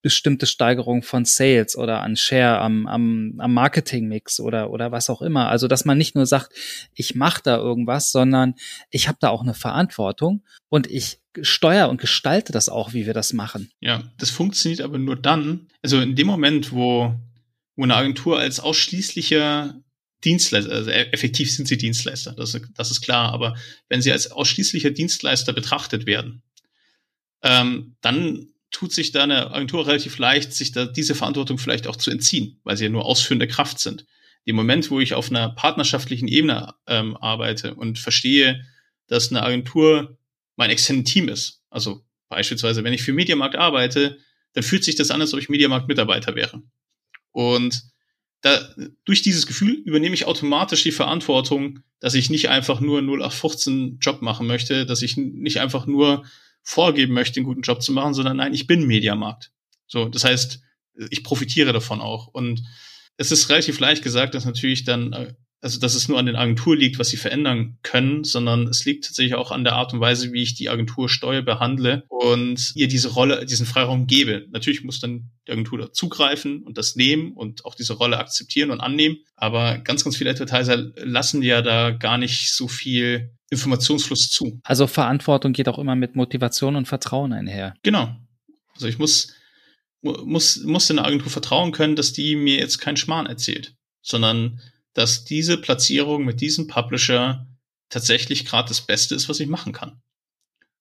[0.03, 5.23] bestimmte Steigerung von Sales oder an Share am, am, am Marketingmix oder, oder was auch
[5.23, 5.49] immer.
[5.49, 6.53] Also, dass man nicht nur sagt,
[6.95, 8.55] ich mache da irgendwas, sondern
[8.91, 13.15] ich habe da auch eine Verantwortung und ich steuere und gestalte das auch, wie wir
[13.15, 13.71] das machen.
[13.81, 17.15] Ja, das funktioniert aber nur dann, also in dem Moment, wo
[17.79, 19.81] wo eine Agentur als ausschließlicher
[20.25, 23.57] Dienstleister, also e-, effektiv sind sie Dienstleister, das, das ist klar, aber
[23.89, 26.43] wenn sie als ausschließlicher Dienstleister betrachtet werden,
[27.43, 31.97] ähm, dann tut sich da eine Agentur relativ leicht, sich da diese Verantwortung vielleicht auch
[31.97, 34.07] zu entziehen, weil sie ja nur ausführende Kraft sind.
[34.45, 38.65] Im Moment, wo ich auf einer partnerschaftlichen Ebene ähm, arbeite und verstehe,
[39.07, 40.19] dass eine Agentur
[40.57, 44.19] mein externes Team ist, also beispielsweise, wenn ich für Mediamarkt arbeite,
[44.53, 46.63] dann fühlt sich das an, als ob ich Mediamarkt-Mitarbeiter wäre.
[47.33, 47.83] Und
[48.41, 53.99] da, durch dieses Gefühl übernehme ich automatisch die Verantwortung, dass ich nicht einfach nur 0815
[54.01, 56.25] Job machen möchte, dass ich nicht einfach nur
[56.63, 59.53] vorgeben möchte, einen guten Job zu machen, sondern nein, ich bin Mediamarkt.
[59.87, 60.61] So, das heißt,
[61.11, 62.27] ich profitiere davon auch.
[62.29, 62.63] Und
[63.17, 66.37] es ist relativ leicht gesagt, dass natürlich dann äh, also dass es nur an den
[66.37, 70.01] Agenturen liegt, was sie verändern können, sondern es liegt tatsächlich auch an der Art und
[70.01, 74.47] Weise, wie ich die Agentur steuer behandle und ihr diese Rolle, diesen Freiraum gebe.
[74.51, 78.71] Natürlich muss dann die Agentur da zugreifen und das nehmen und auch diese Rolle akzeptieren
[78.71, 79.19] und annehmen.
[79.35, 84.61] Aber ganz, ganz viele Advertiser lassen ja da gar nicht so viel Informationsfluss zu.
[84.63, 87.75] Also Verantwortung geht auch immer mit Motivation und Vertrauen einher.
[87.83, 88.15] Genau.
[88.75, 89.35] Also ich muss,
[90.03, 94.61] muss, muss in der Agentur vertrauen können, dass die mir jetzt keinen Schmarrn erzählt, sondern
[94.99, 97.47] dass diese Platzierung mit diesem Publisher
[97.89, 100.03] tatsächlich gerade das Beste ist, was ich machen kann.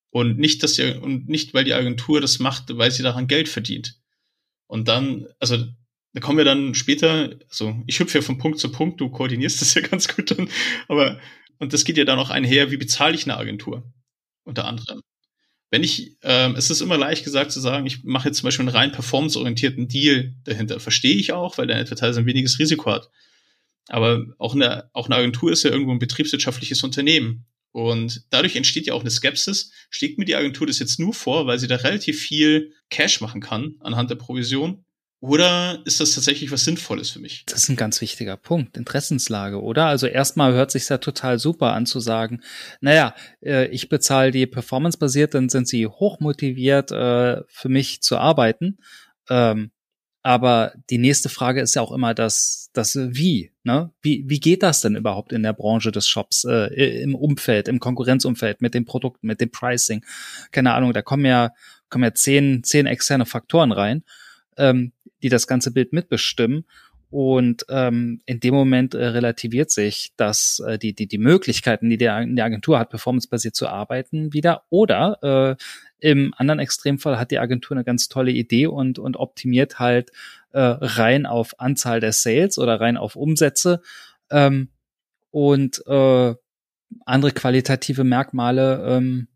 [0.09, 3.47] Und nicht, dass ihr, und nicht, weil die Agentur das macht, weil sie daran Geld
[3.47, 3.99] verdient.
[4.65, 5.63] Und dann, also,
[6.13, 9.61] da kommen wir dann später, also ich hüpfe ja von Punkt zu Punkt, du koordinierst
[9.61, 10.49] das ja ganz gut dann,
[10.87, 11.19] aber,
[11.59, 13.83] und das geht ja dann auch einher, wie bezahle ich eine Agentur?
[14.45, 15.01] Unter anderem.
[15.69, 18.67] Wenn ich, ähm, es ist immer leicht gesagt zu sagen, ich mache jetzt zum Beispiel
[18.67, 20.79] einen rein performanceorientierten Deal dahinter.
[20.79, 23.11] Verstehe ich auch, weil der Advertiser ein weniges Risiko hat.
[23.87, 27.45] Aber auch eine, auch eine Agentur ist ja irgendwo ein betriebswirtschaftliches Unternehmen.
[27.71, 29.71] Und dadurch entsteht ja auch eine Skepsis.
[29.89, 33.41] Schlägt mir die Agentur das jetzt nur vor, weil sie da relativ viel Cash machen
[33.41, 34.83] kann anhand der Provision?
[35.19, 37.43] Oder ist das tatsächlich was Sinnvolles für mich?
[37.47, 39.85] Das ist ein ganz wichtiger Punkt, Interessenslage, oder?
[39.85, 42.41] Also erstmal hört sich ja total super an zu sagen,
[42.81, 48.77] naja, äh, ich bezahle die performance-basiert, dann sind sie hochmotiviert, äh, für mich zu arbeiten.
[49.29, 49.71] Ähm,
[50.27, 53.53] Aber die nächste Frage ist ja auch immer das, das Wie.
[53.63, 53.91] Ne?
[54.01, 57.79] Wie, wie geht das denn überhaupt in der Branche des Shops, äh, im Umfeld, im
[57.79, 60.03] Konkurrenzumfeld, mit den Produkten, mit dem Pricing?
[60.51, 61.53] Keine Ahnung, da kommen ja,
[61.87, 64.03] kommen ja zehn, zehn externe Faktoren rein,
[64.57, 64.91] ähm,
[65.23, 66.65] die das ganze Bild mitbestimmen.
[67.09, 71.97] Und ähm, in dem Moment äh, relativiert sich, dass äh, die, die, die Möglichkeiten, die
[71.97, 74.63] der, die Agentur hat, performancebasiert zu arbeiten, wieder.
[74.69, 75.63] Oder äh,
[75.99, 80.11] im anderen Extremfall hat die Agentur eine ganz tolle Idee und, und optimiert halt
[80.51, 83.81] äh, rein auf Anzahl der Sales oder rein auf Umsätze.
[84.29, 84.69] Ähm,
[85.31, 86.35] und äh,
[87.05, 89.27] andere qualitative Merkmale ähm,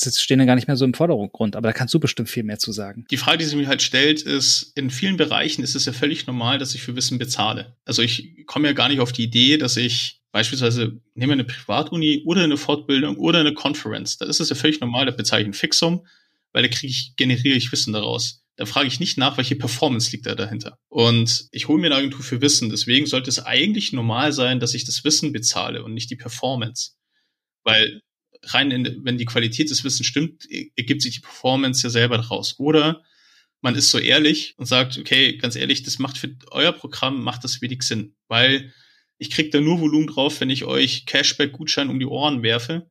[0.00, 2.58] stehen ja gar nicht mehr so im Vordergrund, aber da kannst du bestimmt viel mehr
[2.58, 3.04] zu sagen.
[3.10, 6.26] Die Frage, die sich mir halt stellt, ist, in vielen Bereichen ist es ja völlig
[6.26, 7.76] normal, dass ich für Wissen bezahle.
[7.84, 12.22] Also ich komme ja gar nicht auf die Idee, dass ich beispielsweise nehme eine Privatuni
[12.24, 14.18] oder eine Fortbildung oder eine Conference.
[14.18, 16.06] Da ist es ja völlig normal, da bezahle ich ein Fixum,
[16.52, 18.42] weil da kriege ich, generiere ich Wissen daraus.
[18.56, 20.78] Da frage ich nicht nach, welche Performance liegt da dahinter.
[20.88, 22.70] Und ich hole mir eine Agentur für Wissen.
[22.70, 26.92] Deswegen sollte es eigentlich normal sein, dass ich das Wissen bezahle und nicht die Performance.
[27.62, 28.00] Weil
[28.44, 32.58] rein, in, wenn die Qualität des Wissens stimmt, ergibt sich die Performance ja selber daraus.
[32.58, 33.02] Oder
[33.60, 37.44] man ist so ehrlich und sagt, okay, ganz ehrlich, das macht für euer Programm, macht
[37.44, 38.72] das wenig Sinn, weil
[39.18, 42.88] ich krieg da nur Volumen drauf, wenn ich euch Cashback-Gutschein um die Ohren werfe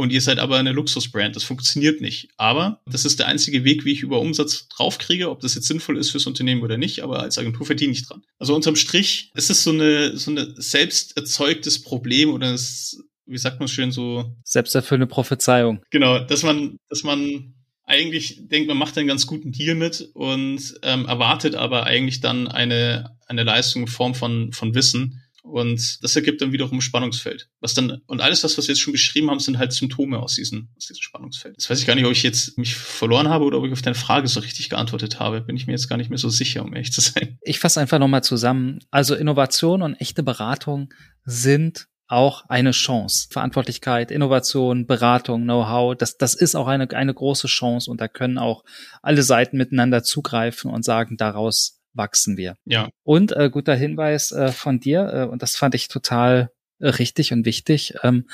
[0.00, 1.36] und ihr seid aber eine Luxusbrand.
[1.36, 2.30] Das funktioniert nicht.
[2.38, 5.98] Aber das ist der einzige Weg, wie ich über Umsatz draufkriege, ob das jetzt sinnvoll
[5.98, 8.22] ist fürs Unternehmen oder nicht, aber als Agentur verdiene ich dran.
[8.38, 13.38] Also unterm Strich ist es so eine, so eine selbst erzeugtes Problem oder das wie
[13.38, 14.36] sagt man schön so?
[14.44, 15.82] Selbsterfüllende Prophezeiung.
[15.90, 20.74] Genau, dass man, dass man eigentlich denkt, man macht einen ganz guten Deal mit und
[20.82, 25.22] ähm, erwartet aber eigentlich dann eine, eine Leistung in Form von, von Wissen.
[25.42, 27.48] Und das ergibt dann wiederum ein Spannungsfeld.
[27.60, 30.34] Was dann, und alles, was, was wir jetzt schon beschrieben haben, sind halt Symptome aus
[30.34, 31.56] diesem, aus diesem Spannungsfeld.
[31.56, 33.82] Jetzt weiß ich gar nicht, ob ich jetzt mich verloren habe oder ob ich auf
[33.82, 35.40] deine Frage so richtig geantwortet habe.
[35.40, 37.38] Bin ich mir jetzt gar nicht mehr so sicher, um ehrlich zu sein.
[37.42, 38.80] Ich fasse einfach nochmal zusammen.
[38.90, 40.92] Also Innovation und echte Beratung
[41.24, 43.28] sind auch eine Chance.
[43.30, 48.36] Verantwortlichkeit, Innovation, Beratung, Know-how, das, das ist auch eine, eine große Chance und da können
[48.36, 48.64] auch
[49.00, 52.56] alle Seiten miteinander zugreifen und sagen, daraus wachsen wir.
[52.64, 52.88] Ja.
[53.04, 57.32] Und äh, guter Hinweis äh, von dir, äh, und das fand ich total äh, richtig
[57.32, 58.28] und wichtig, ähm,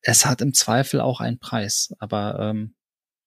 [0.00, 2.76] es hat im Zweifel auch einen Preis, aber ähm,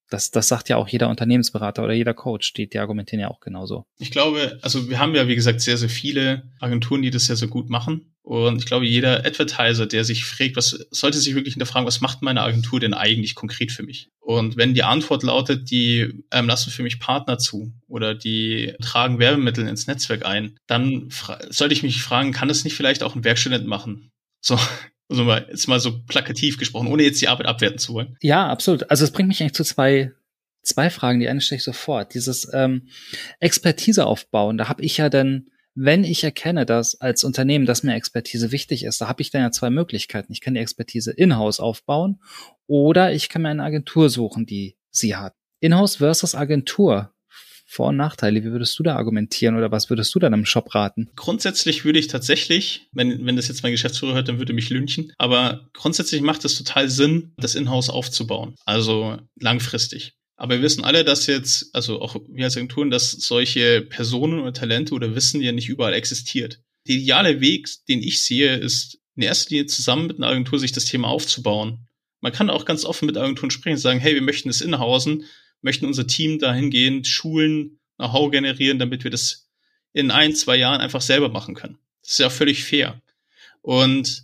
[0.10, 3.42] das, das sagt ja auch jeder Unternehmensberater oder jeder Coach, die, die argumentieren ja auch
[3.42, 3.86] genauso.
[3.98, 7.36] Ich glaube, also wir haben ja, wie gesagt, sehr, sehr viele Agenturen, die das sehr,
[7.36, 8.11] sehr gut machen.
[8.24, 12.22] Und ich glaube, jeder Advertiser, der sich fragt, was sollte sich wirklich hinterfragen, was macht
[12.22, 14.10] meine Agentur denn eigentlich konkret für mich?
[14.20, 19.18] Und wenn die Antwort lautet, die ähm, lassen für mich Partner zu oder die tragen
[19.18, 21.10] Werbemittel ins Netzwerk ein, dann
[21.50, 24.12] sollte ich mich fragen, kann es nicht vielleicht auch ein Werkstudent machen?
[24.40, 24.60] So,
[25.10, 28.18] also mal, jetzt mal so plakativ gesprochen, ohne jetzt die Arbeit abwerten zu wollen.
[28.22, 28.90] Ja, absolut.
[28.92, 30.12] Also es bringt mich eigentlich zu zwei,
[30.62, 31.20] zwei Fragen.
[31.20, 32.14] Die eine stelle ich sofort.
[32.14, 32.88] Dieses ähm,
[33.40, 37.96] Expertise aufbauen, da habe ich ja dann, wenn ich erkenne, dass als Unternehmen, dass mir
[37.96, 40.34] Expertise wichtig ist, da habe ich dann ja zwei Möglichkeiten.
[40.34, 42.22] Ich kann die Expertise in-house aufbauen
[42.68, 45.34] oder ich kann mir eine Agentur suchen, die sie hat.
[45.60, 47.14] In-house versus Agentur.
[47.66, 48.44] Vor- und Nachteile?
[48.44, 51.10] Wie würdest du da argumentieren oder was würdest du dann im Shop raten?
[51.16, 55.14] Grundsätzlich würde ich tatsächlich, wenn, wenn das jetzt mein Geschäftsführer hört, dann würde mich lünchen.
[55.18, 58.56] Aber grundsätzlich macht es total Sinn, das Inhouse aufzubauen.
[58.66, 60.18] Also langfristig.
[60.42, 64.54] Aber wir wissen alle, dass jetzt, also auch wir als Agenturen, dass solche Personen oder
[64.54, 66.60] Talente oder Wissen ja nicht überall existiert.
[66.88, 70.72] Der ideale Weg, den ich sehe, ist in erster Linie zusammen mit einer Agentur sich
[70.72, 71.88] das Thema aufzubauen.
[72.22, 75.26] Man kann auch ganz offen mit Agenturen sprechen und sagen, hey, wir möchten das inhausen
[75.62, 79.48] möchten unser Team dahingehend schulen, Know-how generieren, damit wir das
[79.94, 81.78] in ein, zwei Jahren einfach selber machen können.
[82.02, 83.02] Das ist ja völlig fair.
[83.62, 84.24] Und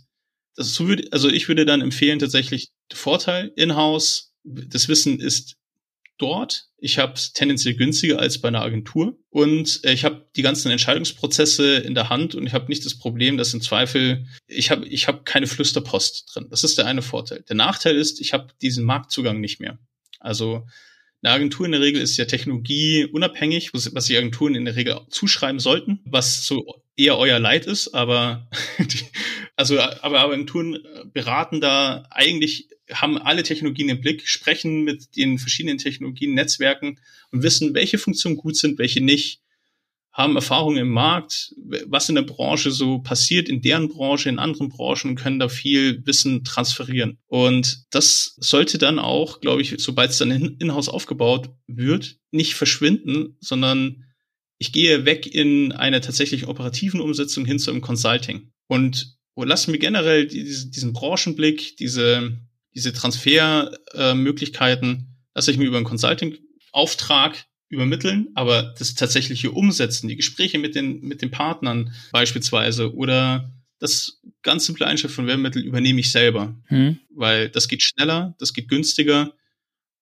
[0.56, 5.56] das so würde, also ich würde dann empfehlen, tatsächlich Vorteil in-house, das Wissen ist
[6.18, 6.68] dort.
[6.76, 10.70] Ich habe es tendenziell günstiger als bei einer Agentur und äh, ich habe die ganzen
[10.70, 14.86] Entscheidungsprozesse in der Hand und ich habe nicht das Problem, dass im Zweifel ich habe
[14.86, 16.48] ich habe keine Flüsterpost drin.
[16.50, 17.42] Das ist der eine Vorteil.
[17.48, 19.78] Der Nachteil ist, ich habe diesen Marktzugang nicht mehr.
[20.20, 20.66] Also
[21.22, 25.58] eine Agentur in der Regel ist ja technologieunabhängig, was die Agenturen in der Regel zuschreiben
[25.58, 29.00] sollten, was so eher euer Leid ist, aber die,
[29.56, 30.78] also aber Agenturen
[31.12, 36.98] beraten da eigentlich haben alle Technologien im Blick, sprechen mit den verschiedenen Technologien, Netzwerken
[37.30, 39.40] und wissen, welche Funktionen gut sind, welche nicht
[40.18, 41.54] haben Erfahrung im Markt,
[41.86, 46.04] was in der Branche so passiert, in deren Branche, in anderen Branchen, können da viel
[46.06, 47.18] Wissen transferieren.
[47.28, 53.36] Und das sollte dann auch, glaube ich, sobald es dann in-house aufgebaut wird, nicht verschwinden,
[53.38, 54.06] sondern
[54.58, 58.50] ich gehe weg in einer tatsächlich operativen Umsetzung hin zu einem Consulting.
[58.66, 62.36] Und lassen wir generell diesen Branchenblick, diese,
[62.78, 65.02] diese Transfermöglichkeiten, äh,
[65.34, 71.00] lasse ich mir über einen Consulting-Auftrag übermitteln, aber das tatsächliche Umsetzen, die Gespräche mit den,
[71.00, 76.98] mit den Partnern beispielsweise oder das ganz simple Einstellung von Werbemitteln übernehme ich selber, hm.
[77.10, 79.34] weil das geht schneller, das geht günstiger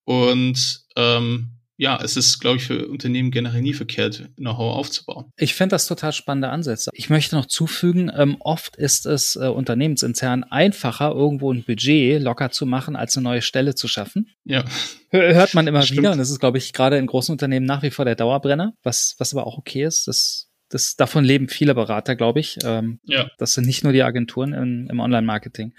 [0.04, 5.26] und ähm, ja, es ist, glaube ich, für Unternehmen generell nie verkehrt, Know-how aufzubauen.
[5.36, 6.90] Ich finde das total spannende Ansätze.
[6.94, 12.50] Ich möchte noch zufügen, ähm, oft ist es äh, unternehmensintern einfacher, irgendwo ein Budget locker
[12.50, 14.30] zu machen, als eine neue Stelle zu schaffen.
[14.44, 14.64] Ja.
[15.10, 17.90] Hört man immer wieder und das ist, glaube ich, gerade in großen Unternehmen nach wie
[17.90, 20.08] vor der Dauerbrenner, was, was aber auch okay ist.
[20.08, 22.58] Das das, davon leben viele Berater, glaube ich.
[22.64, 23.30] Ähm, ja.
[23.38, 25.72] Das sind nicht nur die Agenturen im, im Online-Marketing.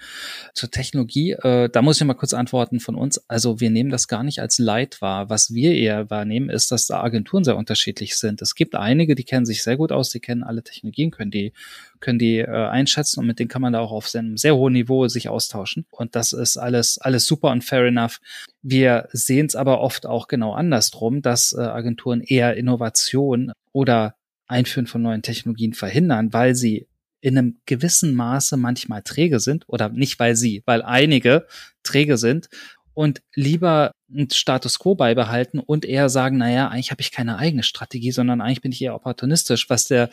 [0.54, 3.22] Zur Technologie, äh, da muss ich mal kurz antworten von uns.
[3.28, 5.28] Also wir nehmen das gar nicht als Leid wahr.
[5.28, 8.40] Was wir eher wahrnehmen, ist, dass da Agenturen sehr unterschiedlich sind.
[8.40, 11.52] Es gibt einige, die kennen sich sehr gut aus, die kennen alle Technologien, können die
[12.00, 14.72] können die äh, einschätzen und mit denen kann man da auch auf einem sehr hohen
[14.72, 15.86] Niveau sich austauschen.
[15.90, 18.20] Und das ist alles, alles super und fair enough.
[18.62, 24.14] Wir sehen es aber oft auch genau andersrum, dass äh, Agenturen eher Innovation oder
[24.48, 26.86] Einführen von neuen Technologien verhindern, weil sie
[27.20, 31.46] in einem gewissen Maße manchmal träge sind oder nicht weil sie, weil einige
[31.82, 32.48] träge sind
[32.94, 37.62] und lieber einen Status quo beibehalten und eher sagen, naja, eigentlich habe ich keine eigene
[37.62, 40.10] Strategie, sondern eigentlich bin ich eher opportunistisch, was der,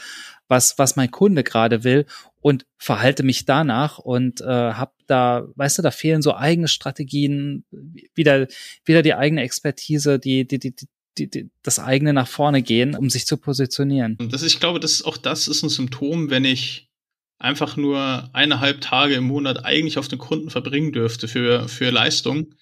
[0.48, 2.06] was, was mein Kunde gerade will
[2.41, 7.65] und verhalte mich danach und äh, habe da, weißt du, da fehlen so eigene Strategien,
[8.13, 8.48] wieder,
[8.84, 10.76] wieder die eigene Expertise, die, die, die,
[11.17, 14.17] die, die, das eigene nach vorne gehen, um sich zu positionieren.
[14.19, 16.89] Und das, ich glaube, das auch das ist ein Symptom, wenn ich
[17.38, 22.54] einfach nur eineinhalb Tage im Monat eigentlich auf den Kunden verbringen dürfte für, für Leistung,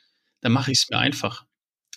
[0.41, 1.45] dann mache ich es mir einfach.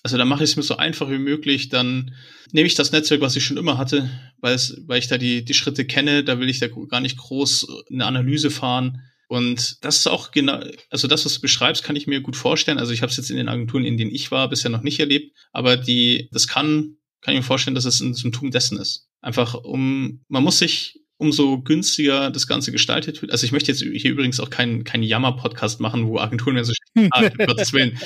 [0.03, 2.15] Also dann mache ich es mir so einfach wie möglich, dann
[2.53, 5.45] nehme ich das Netzwerk, was ich schon immer hatte, weil, es, weil ich da die,
[5.45, 9.99] die Schritte kenne, da will ich da gar nicht groß eine Analyse fahren und das
[9.99, 10.61] ist auch genau,
[10.91, 12.79] also das, was du beschreibst, kann ich mir gut vorstellen.
[12.79, 15.01] Also ich habe es jetzt in den Agenturen, in denen ich war, bisher noch nicht
[15.01, 19.09] erlebt, aber die, das kann, kann ich mir vorstellen, dass es ein Symptom dessen ist.
[19.21, 23.33] Einfach um, man muss sich umso günstiger das Ganze gestaltet wird.
[23.33, 26.73] Also ich möchte jetzt hier übrigens auch keinen keinen Jammer-Podcast machen, wo Agenturen mehr so
[26.73, 26.87] stehen.
[27.13, 27.99] Ah, Gottes Willen.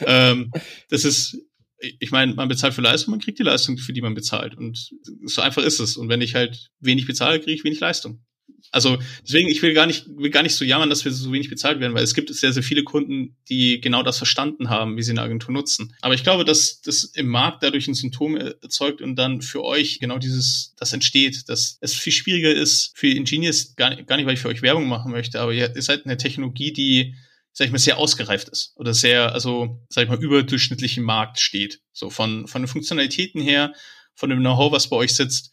[0.00, 0.50] Ähm,
[0.88, 1.38] das ist,
[1.78, 4.56] ich meine, man bezahlt für Leistung, man kriegt die Leistung, für die man bezahlt.
[4.56, 4.90] Und
[5.24, 5.96] so einfach ist es.
[5.96, 8.24] Und wenn ich halt wenig bezahle, kriege ich wenig Leistung.
[8.70, 11.48] Also deswegen, ich will gar nicht, will gar nicht so jammern, dass wir so wenig
[11.48, 15.02] bezahlt werden, weil es gibt sehr, sehr viele Kunden, die genau das verstanden haben, wie
[15.02, 15.94] sie eine Agentur nutzen.
[16.00, 20.00] Aber ich glaube, dass das im Markt dadurch ein Symptom erzeugt und dann für euch
[20.00, 24.34] genau dieses, das entsteht, dass es viel schwieriger ist für Ingenieurs, gar, gar nicht, weil
[24.34, 27.14] ich für euch Werbung machen möchte, aber ihr, ihr seid eine Technologie, die
[27.52, 31.80] sag ich mal, sehr ausgereift ist oder sehr, also, sag ich mal, überdurchschnittlichen Markt steht.
[31.92, 33.72] So von, von den Funktionalitäten her,
[34.16, 35.52] von dem Know-how, was bei euch sitzt.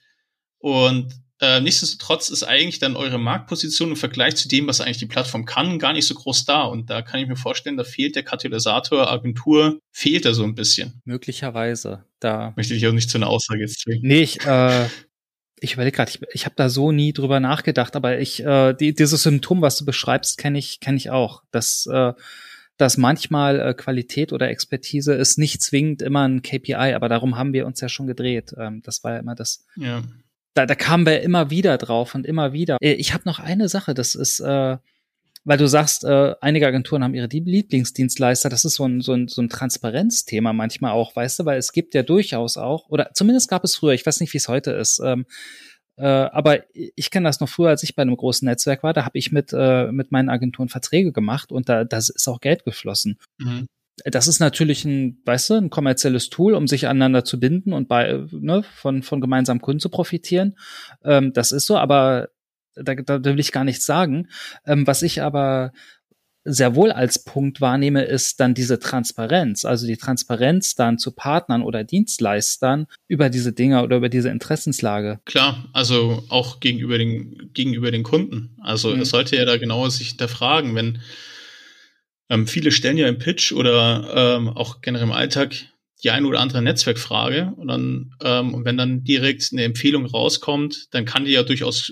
[0.57, 5.07] Und äh, nichtsdestotrotz ist eigentlich dann eure Marktposition im Vergleich zu dem, was eigentlich die
[5.07, 6.61] Plattform kann, gar nicht so groß da.
[6.61, 10.53] Und da kann ich mir vorstellen, da fehlt der Katalysator, Agentur, fehlt da so ein
[10.53, 11.01] bisschen.
[11.03, 12.05] Möglicherweise.
[12.19, 14.01] Da möchte ich auch nicht zu einer Aussage jetzt zwingen.
[14.03, 14.85] Nee, ich, äh,
[15.59, 18.93] ich überlege gerade, ich, ich habe da so nie drüber nachgedacht, aber ich, äh, die,
[18.93, 21.41] dieses Symptom, was du beschreibst, kenne ich, kenne ich auch.
[21.49, 22.13] Das äh,
[22.77, 27.53] dass manchmal äh, Qualität oder Expertise ist nicht zwingend immer ein KPI, aber darum haben
[27.53, 28.55] wir uns ja schon gedreht.
[28.57, 30.01] Ähm, das war ja immer das, ja
[30.53, 32.77] da, da kamen wir immer wieder drauf und immer wieder.
[32.81, 34.77] Äh, ich habe noch eine Sache, das ist, äh,
[35.43, 39.27] weil du sagst, äh, einige Agenturen haben ihre Lieblingsdienstleister, das ist so ein, so ein,
[39.27, 43.49] so ein Transparenzthema manchmal auch, weißt du, weil es gibt ja durchaus auch, oder zumindest
[43.49, 45.25] gab es früher, ich weiß nicht, wie es heute ist, ähm,
[45.97, 49.05] äh, aber ich kenne das noch früher, als ich bei einem großen Netzwerk war, da
[49.05, 52.63] habe ich mit, äh, mit meinen Agenturen Verträge gemacht und da das ist auch Geld
[52.63, 53.17] geflossen.
[53.39, 53.67] Mhm
[54.05, 57.87] das ist natürlich ein, weißt du, ein kommerzielles Tool, um sich aneinander zu binden und
[57.87, 60.55] bei, ne, von, von gemeinsamen Kunden zu profitieren.
[61.03, 62.29] Ähm, das ist so, aber
[62.75, 64.29] da, da will ich gar nichts sagen.
[64.65, 65.71] Ähm, was ich aber
[66.43, 71.61] sehr wohl als Punkt wahrnehme, ist dann diese Transparenz, also die Transparenz dann zu Partnern
[71.61, 75.19] oder Dienstleistern über diese Dinge oder über diese Interessenslage.
[75.25, 78.57] Klar, also auch gegenüber den, gegenüber den Kunden.
[78.61, 79.01] Also mhm.
[79.01, 80.99] es sollte ja da genauer sich hinterfragen, wenn
[82.31, 85.53] ähm, viele stellen ja im Pitch oder ähm, auch generell im Alltag
[86.01, 90.87] die eine oder andere Netzwerkfrage und dann ähm, und wenn dann direkt eine Empfehlung rauskommt,
[90.91, 91.91] dann kann die ja durchaus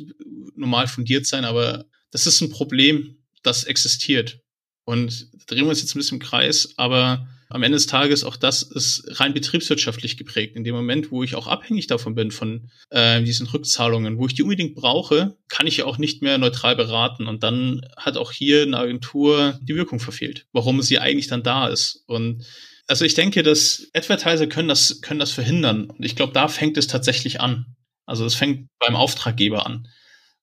[0.56, 4.40] normal fundiert sein, aber das ist ein Problem, das existiert.
[4.86, 8.36] Und drehen wir uns jetzt ein bisschen im Kreis, aber am Ende des Tages auch
[8.36, 10.56] das ist rein betriebswirtschaftlich geprägt.
[10.56, 14.36] In dem Moment, wo ich auch abhängig davon bin, von äh, diesen Rückzahlungen, wo ich
[14.36, 17.28] die unbedingt brauche, kann ich ja auch nicht mehr neutral beraten.
[17.28, 21.68] Und dann hat auch hier eine Agentur die Wirkung verfehlt, warum sie eigentlich dann da
[21.68, 22.04] ist.
[22.06, 22.46] Und
[22.86, 25.90] also ich denke, dass Advertiser können das, können das verhindern.
[25.90, 27.76] Und ich glaube, da fängt es tatsächlich an.
[28.06, 29.88] Also es fängt beim Auftraggeber an.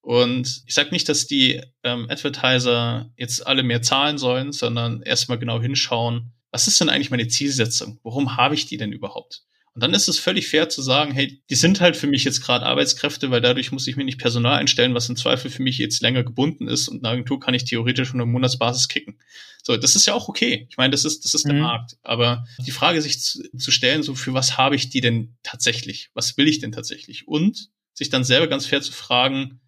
[0.01, 5.39] Und ich sage nicht, dass die ähm, Advertiser jetzt alle mehr zahlen sollen, sondern erstmal
[5.39, 8.01] genau hinschauen, was ist denn eigentlich meine Zielsetzung?
[8.03, 9.43] Warum habe ich die denn überhaupt?
[9.75, 12.41] Und dann ist es völlig fair zu sagen, hey, die sind halt für mich jetzt
[12.41, 15.77] gerade Arbeitskräfte, weil dadurch muss ich mir nicht Personal einstellen, was im Zweifel für mich
[15.77, 19.21] jetzt länger gebunden ist und eine Agentur kann ich theoretisch von einer Monatsbasis kicken.
[19.63, 20.67] So, das ist ja auch okay.
[20.71, 21.51] Ich meine, das ist, das ist mhm.
[21.51, 21.99] der Markt.
[22.03, 26.09] Aber die Frage sich zu, zu stellen, so für was habe ich die denn tatsächlich?
[26.15, 27.29] Was will ich denn tatsächlich?
[27.29, 29.61] Und sich dann selber ganz fair zu fragen,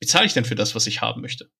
[0.00, 1.50] wie zahle ich denn für das, was ich haben möchte?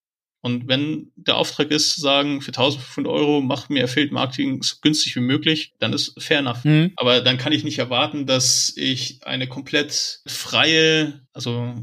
[0.42, 4.76] Und wenn der Auftrag ist, zu sagen, für 1500 Euro macht mir Affiliate Marketing so
[4.80, 6.64] günstig wie möglich, dann ist fair enough.
[6.64, 6.92] Mhm.
[6.96, 11.74] Aber dann kann ich nicht erwarten, dass ich eine komplett freie, also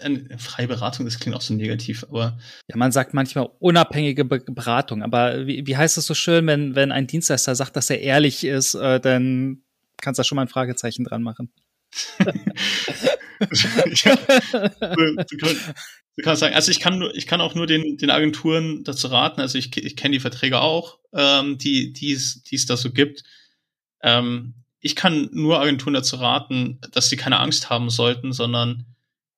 [0.00, 2.38] eine freie Beratung, das klingt auch so negativ, aber.
[2.68, 6.92] Ja, man sagt manchmal unabhängige Beratung, aber wie, wie heißt es so schön, wenn, wenn
[6.92, 9.62] ein Dienstleister sagt, dass er ehrlich ist, äh, dann
[10.00, 11.50] kannst du da schon mal ein Fragezeichen dran machen.
[14.00, 15.46] Du, du,
[16.16, 19.08] Du kannst sagen, also ich kann nur, ich kann auch nur den, den Agenturen dazu
[19.08, 22.78] raten, also ich, ich kenne die Verträge auch, ähm, die, die es, die es da
[22.78, 23.22] so gibt.
[24.02, 28.86] Ähm, ich kann nur Agenturen dazu raten, dass sie keine Angst haben sollten, sondern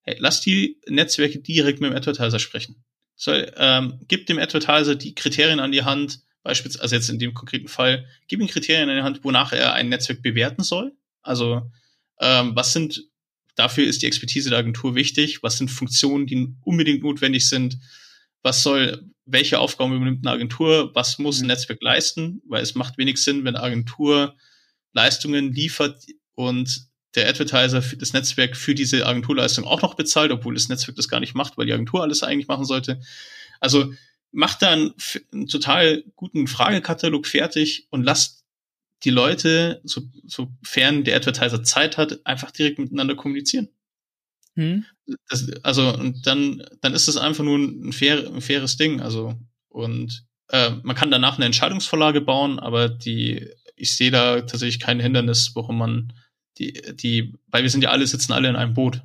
[0.03, 2.85] hey, lass die Netzwerke direkt mit dem Advertiser sprechen.
[3.17, 7.35] Soll, ähm, gib dem Advertiser die Kriterien an die Hand, beispielsweise, also jetzt in dem
[7.35, 10.93] konkreten Fall, gib ihm Kriterien an die Hand, wonach er ein Netzwerk bewerten soll.
[11.23, 11.73] Also
[12.21, 13.09] ähm, was sind
[13.59, 15.43] Dafür ist die Expertise der Agentur wichtig.
[15.43, 17.77] Was sind Funktionen, die unbedingt notwendig sind?
[18.45, 20.95] Was soll, welche Aufgaben übernimmt eine Agentur?
[20.95, 21.49] Was muss ein mhm.
[21.49, 22.41] Netzwerk leisten?
[22.47, 24.37] Weil es macht wenig Sinn, wenn eine Agentur
[24.93, 30.55] Leistungen liefert und der Advertiser für das Netzwerk für diese Agenturleistung auch noch bezahlt, obwohl
[30.55, 33.01] das Netzwerk das gar nicht macht, weil die Agentur alles eigentlich machen sollte.
[33.59, 33.93] Also
[34.31, 34.95] macht da einen,
[35.33, 38.38] einen total guten Fragekatalog fertig und lasst
[39.05, 43.69] die Leute, so, sofern der Advertiser Zeit hat, einfach direkt miteinander kommunizieren.
[44.55, 44.85] Hm.
[45.29, 49.01] Das, also, und dann, dann ist es einfach nur ein, fair, ein faires Ding.
[49.01, 49.35] Also,
[49.69, 55.01] und äh, man kann danach eine Entscheidungsvorlage bauen, aber die, ich sehe da tatsächlich kein
[55.01, 56.13] Hindernis, warum man
[56.59, 59.03] die, die, weil wir sind ja alle, sitzen alle in einem Boot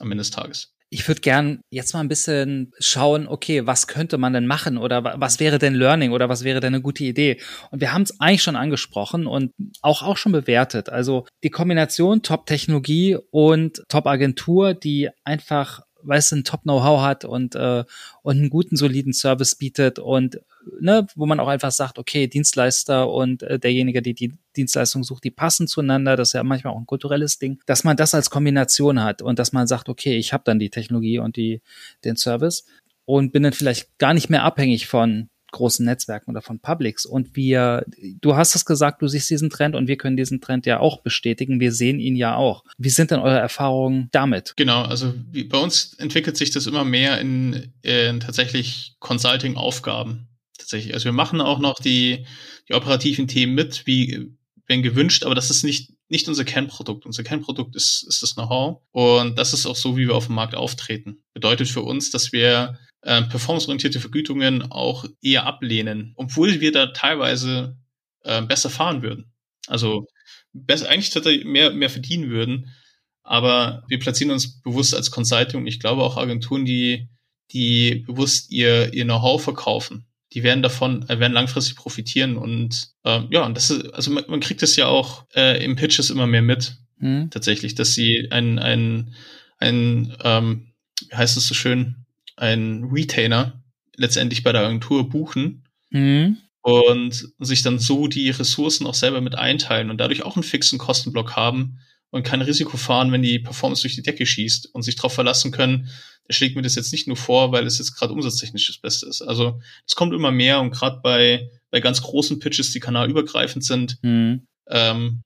[0.00, 0.74] am Ende des Tages.
[0.90, 5.04] Ich würde gern jetzt mal ein bisschen schauen, okay, was könnte man denn machen oder
[5.20, 7.40] was wäre denn Learning oder was wäre denn eine gute Idee?
[7.70, 10.88] Und wir haben es eigentlich schon angesprochen und auch, auch schon bewertet.
[10.88, 17.84] Also die Kombination Top-Technologie und Top-Agentur, die einfach weißt du, ein Top-Know-how hat und, äh,
[18.22, 20.40] und einen guten, soliden Service bietet und
[20.80, 25.24] ne, wo man auch einfach sagt, okay, Dienstleister und äh, derjenige, die die Dienstleistung sucht,
[25.24, 28.30] die passen zueinander, das ist ja manchmal auch ein kulturelles Ding, dass man das als
[28.30, 31.62] Kombination hat und dass man sagt, okay, ich habe dann die Technologie und die
[32.04, 32.64] den Service
[33.04, 37.06] und bin dann vielleicht gar nicht mehr abhängig von großen Netzwerken oder von Publics.
[37.06, 37.84] Und wir,
[38.20, 41.02] du hast es gesagt, du siehst diesen Trend und wir können diesen Trend ja auch
[41.02, 41.60] bestätigen.
[41.60, 42.64] Wir sehen ihn ja auch.
[42.76, 44.54] Wie sind denn eure Erfahrungen damit?
[44.56, 50.28] Genau, also wie, bei uns entwickelt sich das immer mehr in, in tatsächlich Consulting-Aufgaben.
[50.58, 50.94] Tatsächlich.
[50.94, 52.26] Also wir machen auch noch die,
[52.68, 54.28] die operativen Themen mit, wie
[54.66, 57.06] wenn gewünscht, aber das ist nicht nicht unser Kernprodukt.
[57.06, 58.80] Unser Kernprodukt ist, ist das Know-how.
[58.92, 61.22] Und das ist auch so, wie wir auf dem Markt auftreten.
[61.34, 67.76] Bedeutet für uns, dass wir äh, performanceorientierte Vergütungen auch eher ablehnen, obwohl wir da teilweise
[68.24, 69.32] äh, besser fahren würden.
[69.66, 70.06] Also
[70.52, 72.74] besser, eigentlich tatsächlich mehr, mehr verdienen würden.
[73.22, 75.66] Aber wir platzieren uns bewusst als Consulting.
[75.66, 77.08] Ich glaube auch Agenturen, die,
[77.52, 82.36] die bewusst ihr, ihr Know-how verkaufen, die werden davon, äh, werden langfristig profitieren.
[82.36, 85.76] Und äh, ja, und das ist, also man, man kriegt es ja auch äh, im
[85.76, 87.30] Pitches immer mehr mit, mhm.
[87.30, 89.14] tatsächlich, dass sie ein, ein,
[89.58, 90.72] ein ähm,
[91.08, 92.06] wie heißt es so schön,
[92.38, 93.62] ein Retainer
[93.96, 96.38] letztendlich bei der Agentur buchen mhm.
[96.62, 100.78] und sich dann so die Ressourcen auch selber mit einteilen und dadurch auch einen fixen
[100.78, 104.96] Kostenblock haben und kein Risiko fahren, wenn die Performance durch die Decke schießt und sich
[104.96, 105.88] darauf verlassen können,
[106.26, 109.06] der schlägt mir das jetzt nicht nur vor, weil es jetzt gerade umsatztechnisch das Beste
[109.06, 109.22] ist.
[109.22, 113.98] Also es kommt immer mehr und gerade bei, bei ganz großen Pitches, die kanalübergreifend sind,
[114.02, 114.46] mhm.
[114.68, 115.22] ähm,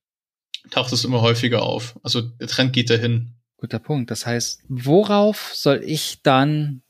[0.71, 1.99] taucht es immer häufiger auf.
[2.03, 3.35] Also der Trend geht dahin.
[3.57, 4.11] Guter Punkt.
[4.11, 6.83] Das heißt, worauf soll ich dann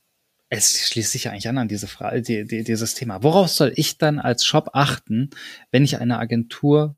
[0.57, 3.23] es schließt sich ja eigentlich an an diese Frage, die, die, dieses Thema.
[3.23, 5.29] Worauf soll ich dann als Shop achten,
[5.71, 6.95] wenn ich eine Agentur,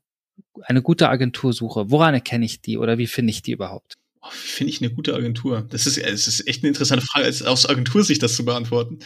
[0.62, 1.90] eine gute Agentur suche?
[1.90, 3.94] Woran erkenne ich die oder wie finde ich die überhaupt?
[4.20, 5.66] Oh, finde ich eine gute Agentur?
[5.70, 8.98] Das ist, es ist echt eine interessante Frage, aus Agentursicht das zu beantworten.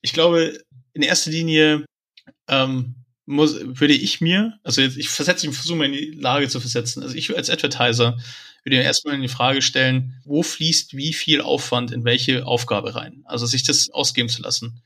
[0.00, 0.58] Ich glaube,
[0.94, 1.84] in erster Linie
[2.48, 2.96] ähm,
[3.26, 6.60] muss, würde ich mir, also jetzt, ich versetze mich, versuche mal in die Lage zu
[6.60, 7.02] versetzen.
[7.02, 8.18] Also ich als Advertiser
[8.64, 12.94] würde mir erstmal in die Frage stellen, wo fließt wie viel Aufwand in welche Aufgabe
[12.94, 13.22] rein?
[13.24, 14.82] Also sich das ausgeben zu lassen.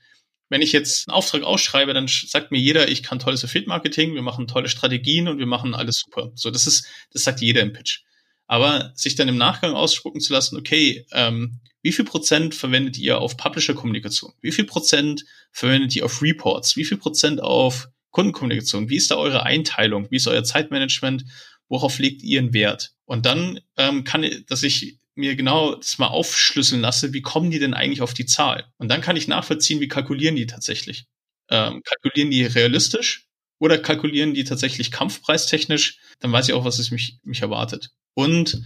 [0.49, 4.21] Wenn ich jetzt einen Auftrag ausschreibe, dann sagt mir jeder, ich kann tolles Affiliate-Marketing, wir
[4.21, 6.31] machen tolle Strategien und wir machen alles super.
[6.35, 8.03] So, das ist, das sagt jeder im Pitch.
[8.47, 13.19] Aber sich dann im Nachgang ausspucken zu lassen, okay, ähm, wie viel Prozent verwendet ihr
[13.19, 14.33] auf Publisher-Kommunikation?
[14.41, 16.77] Wie viel Prozent verwendet ihr auf Reports?
[16.77, 18.89] Wie viel Prozent auf Kundenkommunikation?
[18.89, 20.09] Wie ist da eure Einteilung?
[20.09, 21.25] Wie ist euer Zeitmanagement?
[21.69, 22.93] Worauf legt ihr einen Wert?
[23.05, 27.59] Und dann ähm, kann, dass ich mir genau das mal aufschlüsseln lasse, wie kommen die
[27.59, 28.71] denn eigentlich auf die Zahl?
[28.77, 31.07] Und dann kann ich nachvollziehen, wie kalkulieren die tatsächlich.
[31.49, 33.27] Ähm, kalkulieren die realistisch
[33.59, 35.99] oder kalkulieren die tatsächlich kampfpreistechnisch?
[36.19, 37.89] Dann weiß ich auch, was es mich, mich erwartet.
[38.13, 38.63] Und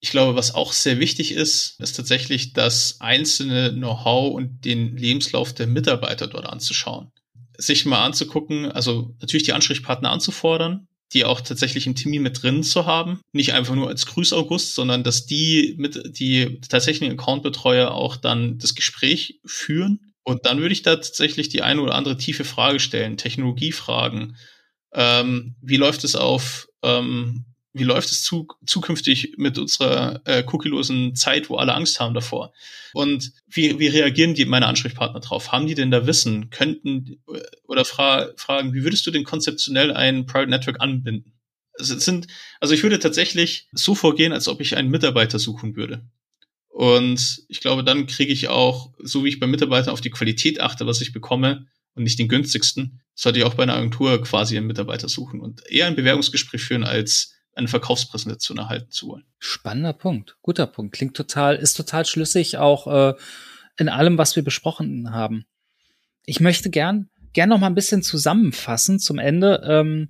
[0.00, 5.54] ich glaube, was auch sehr wichtig ist, ist tatsächlich das einzelne Know-how und den Lebenslauf
[5.54, 7.10] der Mitarbeiter dort anzuschauen.
[7.56, 12.62] Sich mal anzugucken, also natürlich die Ansprechpartner anzufordern, die auch tatsächlich im Team mit drin
[12.62, 13.20] zu haben.
[13.32, 18.58] Nicht einfach nur als Grüß August, sondern dass die mit, die tatsächlichen Accountbetreuer auch dann
[18.58, 20.12] das Gespräch führen.
[20.22, 24.36] Und dann würde ich da tatsächlich die eine oder andere tiefe Frage stellen, Technologiefragen.
[24.92, 31.14] Ähm, wie läuft es auf ähm, wie läuft es zu, zukünftig mit unserer äh, cookielosen
[31.14, 32.52] Zeit, wo alle Angst haben davor?
[32.94, 35.52] Und wie, wie reagieren die meine Ansprechpartner drauf?
[35.52, 36.50] Haben die denn da Wissen?
[36.50, 41.34] Könnten äh, oder fra fragen, wie würdest du denn konzeptionell ein Private Network anbinden?
[41.78, 42.26] Also, es sind,
[42.60, 46.08] also ich würde tatsächlich so vorgehen, als ob ich einen Mitarbeiter suchen würde.
[46.68, 50.60] Und ich glaube, dann kriege ich auch, so wie ich bei Mitarbeitern auf die Qualität
[50.60, 54.56] achte, was ich bekomme, und nicht den günstigsten, sollte ich auch bei einer Agentur quasi
[54.56, 59.24] einen Mitarbeiter suchen und eher ein Bewerbungsgespräch führen, als eine Verkaufspräsentation erhalten zu wollen.
[59.38, 60.94] Spannender Punkt, guter Punkt.
[60.94, 63.14] Klingt total, ist total schlüssig auch äh,
[63.76, 65.44] in allem, was wir besprochen haben.
[66.24, 70.08] Ich möchte gern gern noch mal ein bisschen zusammenfassen zum Ende ähm,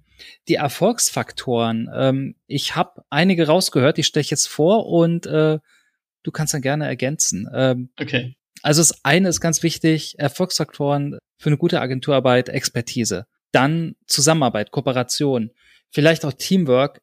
[0.48, 1.88] die Erfolgsfaktoren.
[1.94, 5.58] Ähm, ich habe einige rausgehört, die stelle ich jetzt vor und äh,
[6.22, 7.48] du kannst dann gerne ergänzen.
[7.52, 8.36] Ähm, okay.
[8.62, 13.26] Also das eine ist ganz wichtig, Erfolgsfaktoren für eine gute Agenturarbeit, Expertise.
[13.52, 15.50] Dann Zusammenarbeit, Kooperation,
[15.90, 17.00] vielleicht auch Teamwork,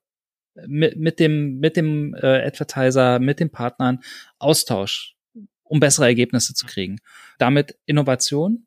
[0.68, 4.00] mit, mit dem, mit dem äh, Advertiser, mit den Partnern
[4.40, 5.16] Austausch,
[5.64, 7.00] um bessere Ergebnisse zu kriegen.
[7.38, 8.66] Damit Innovation,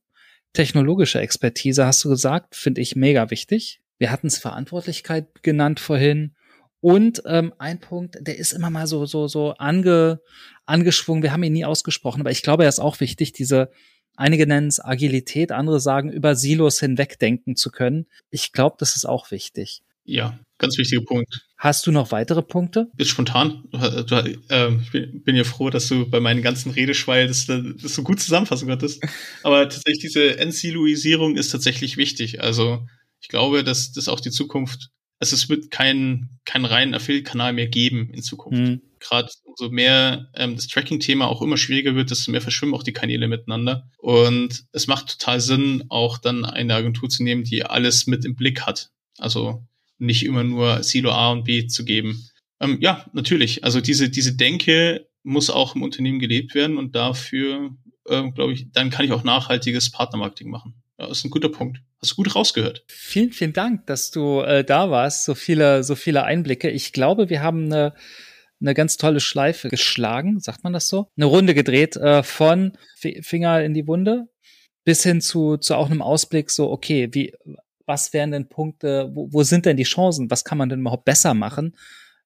[0.53, 3.81] technologische Expertise, hast du gesagt, finde ich mega wichtig.
[3.99, 6.35] Wir hatten es Verantwortlichkeit genannt vorhin.
[6.81, 10.21] Und ähm, ein Punkt, der ist immer mal so so so ange,
[10.65, 11.25] angeschwungen.
[11.25, 13.33] Wir haben ihn nie ausgesprochen, aber ich glaube, er ist auch wichtig.
[13.33, 13.71] Diese
[14.15, 18.07] einige nennen es Agilität, andere sagen über Silos hinwegdenken zu können.
[18.31, 19.83] Ich glaube, das ist auch wichtig.
[20.05, 21.47] Ja, ganz wichtiger Punkt.
[21.57, 22.89] Hast du noch weitere Punkte?
[22.99, 23.65] Jetzt spontan.
[23.73, 28.03] Du, äh, ich bin ja froh, dass du bei meinen ganzen Redeschwall das, das so
[28.03, 29.03] gut zusammenfassen konntest.
[29.43, 32.43] Aber tatsächlich diese Entsiloisierung ist tatsächlich wichtig.
[32.43, 32.87] Also
[33.21, 37.69] ich glaube, dass das auch die Zukunft, also es wird keinen keinen reinen Affiliate-Kanal mehr
[37.69, 38.61] geben in Zukunft.
[38.61, 38.83] Mhm.
[39.01, 42.93] Gerade umso mehr ähm, das Tracking-Thema auch immer schwieriger wird, desto mehr verschwimmen auch die
[42.93, 43.89] Kanäle miteinander.
[43.99, 48.35] Und es macht total Sinn, auch dann eine Agentur zu nehmen, die alles mit im
[48.35, 48.91] Blick hat.
[49.19, 49.67] Also
[49.99, 52.29] nicht immer nur Silo A und B zu geben.
[52.61, 53.65] Ähm, ja, natürlich.
[53.65, 57.71] Also diese, diese Denke muss auch im Unternehmen gelebt werden und dafür,
[58.09, 60.75] äh, glaube ich, dann kann ich auch nachhaltiges Partnermarketing machen.
[60.99, 61.81] Ja, ist ein guter Punkt.
[62.01, 62.85] Hast du gut rausgehört.
[62.89, 65.25] Vielen, vielen Dank, dass du äh, da warst.
[65.25, 66.71] So viele, so viele Einblicke.
[66.71, 67.95] Ich glaube, wir haben eine,
[68.61, 71.09] eine ganz tolle Schleife geschlagen, sagt man das so?
[71.17, 74.29] Eine Runde gedreht äh, von F Finger in die Wunde
[74.85, 77.35] bis hin zu, zu auch einem Ausblick so, okay, wie,
[77.89, 81.05] was wären denn Punkte, wo, wo sind denn die Chancen, was kann man denn überhaupt
[81.05, 81.75] besser machen?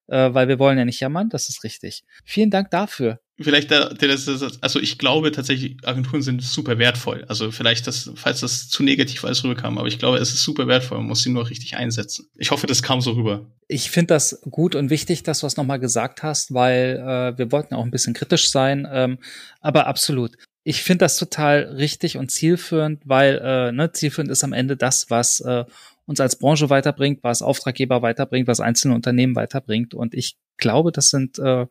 [0.07, 2.03] Äh, weil wir wollen ja nicht jammern, das ist richtig.
[2.25, 3.19] Vielen Dank dafür.
[3.39, 7.25] Vielleicht, also ich glaube tatsächlich, Agenturen sind super wertvoll.
[7.27, 10.67] Also vielleicht, das, falls das zu negativ alles rüberkam, aber ich glaube, es ist super
[10.67, 10.99] wertvoll.
[10.99, 12.27] Man muss sie nur richtig einsetzen.
[12.37, 13.47] Ich hoffe, das kam so rüber.
[13.67, 17.51] Ich finde das gut und wichtig, dass du es nochmal gesagt hast, weil äh, wir
[17.51, 18.87] wollten auch ein bisschen kritisch sein.
[18.91, 19.17] Ähm,
[19.61, 24.53] aber absolut ich finde das total richtig und zielführend, weil äh, ne, zielführend ist am
[24.53, 25.65] Ende das, was äh,
[26.05, 29.93] uns als Branche weiterbringt, was Auftraggeber weiterbringt, was einzelne Unternehmen weiterbringt.
[29.93, 31.65] Und ich glaube, das sind, äh,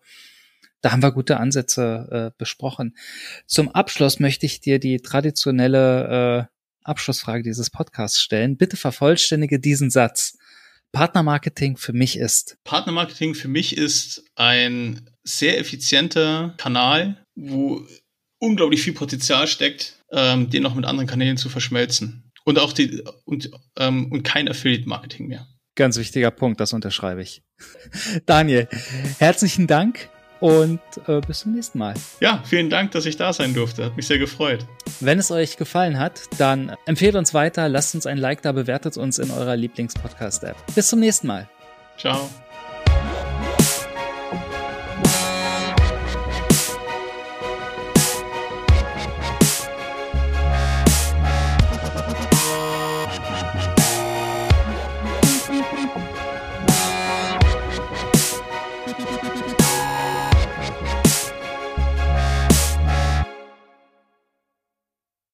[0.81, 2.97] da haben wir gute Ansätze äh, besprochen.
[3.47, 6.53] Zum Abschluss möchte ich dir die traditionelle äh,
[6.85, 8.57] Abschlussfrage dieses Podcasts stellen.
[8.57, 10.37] Bitte vervollständige diesen Satz.
[10.93, 12.59] Partnermarketing für mich ist.
[12.65, 17.87] Partnermarketing für mich ist ein sehr effizienter Kanal, wo
[18.43, 22.25] unglaublich viel Potenzial steckt, ähm, den noch mit anderen Kanälen zu verschmelzen.
[22.45, 25.47] Und auch die und, ähm, und kein Affiliate-Marketing mehr.
[25.77, 27.43] Ganz wichtiger Punkt, das unterschreibe ich.
[28.27, 28.69] Daniel,
[29.19, 31.95] herzlichen Dank und äh, bis zum nächsten Mal.
[32.21, 33.85] Ja, vielen Dank, dass ich da sein durfte.
[33.85, 34.67] Hat mich sehr gefreut.
[34.99, 38.97] Wenn es euch gefallen hat, dann empfehlt uns weiter, lasst uns ein Like da, bewertet
[38.97, 40.57] uns in eurer Lieblings-Podcast-App.
[40.75, 41.49] Bis zum nächsten Mal.
[41.97, 42.29] Ciao.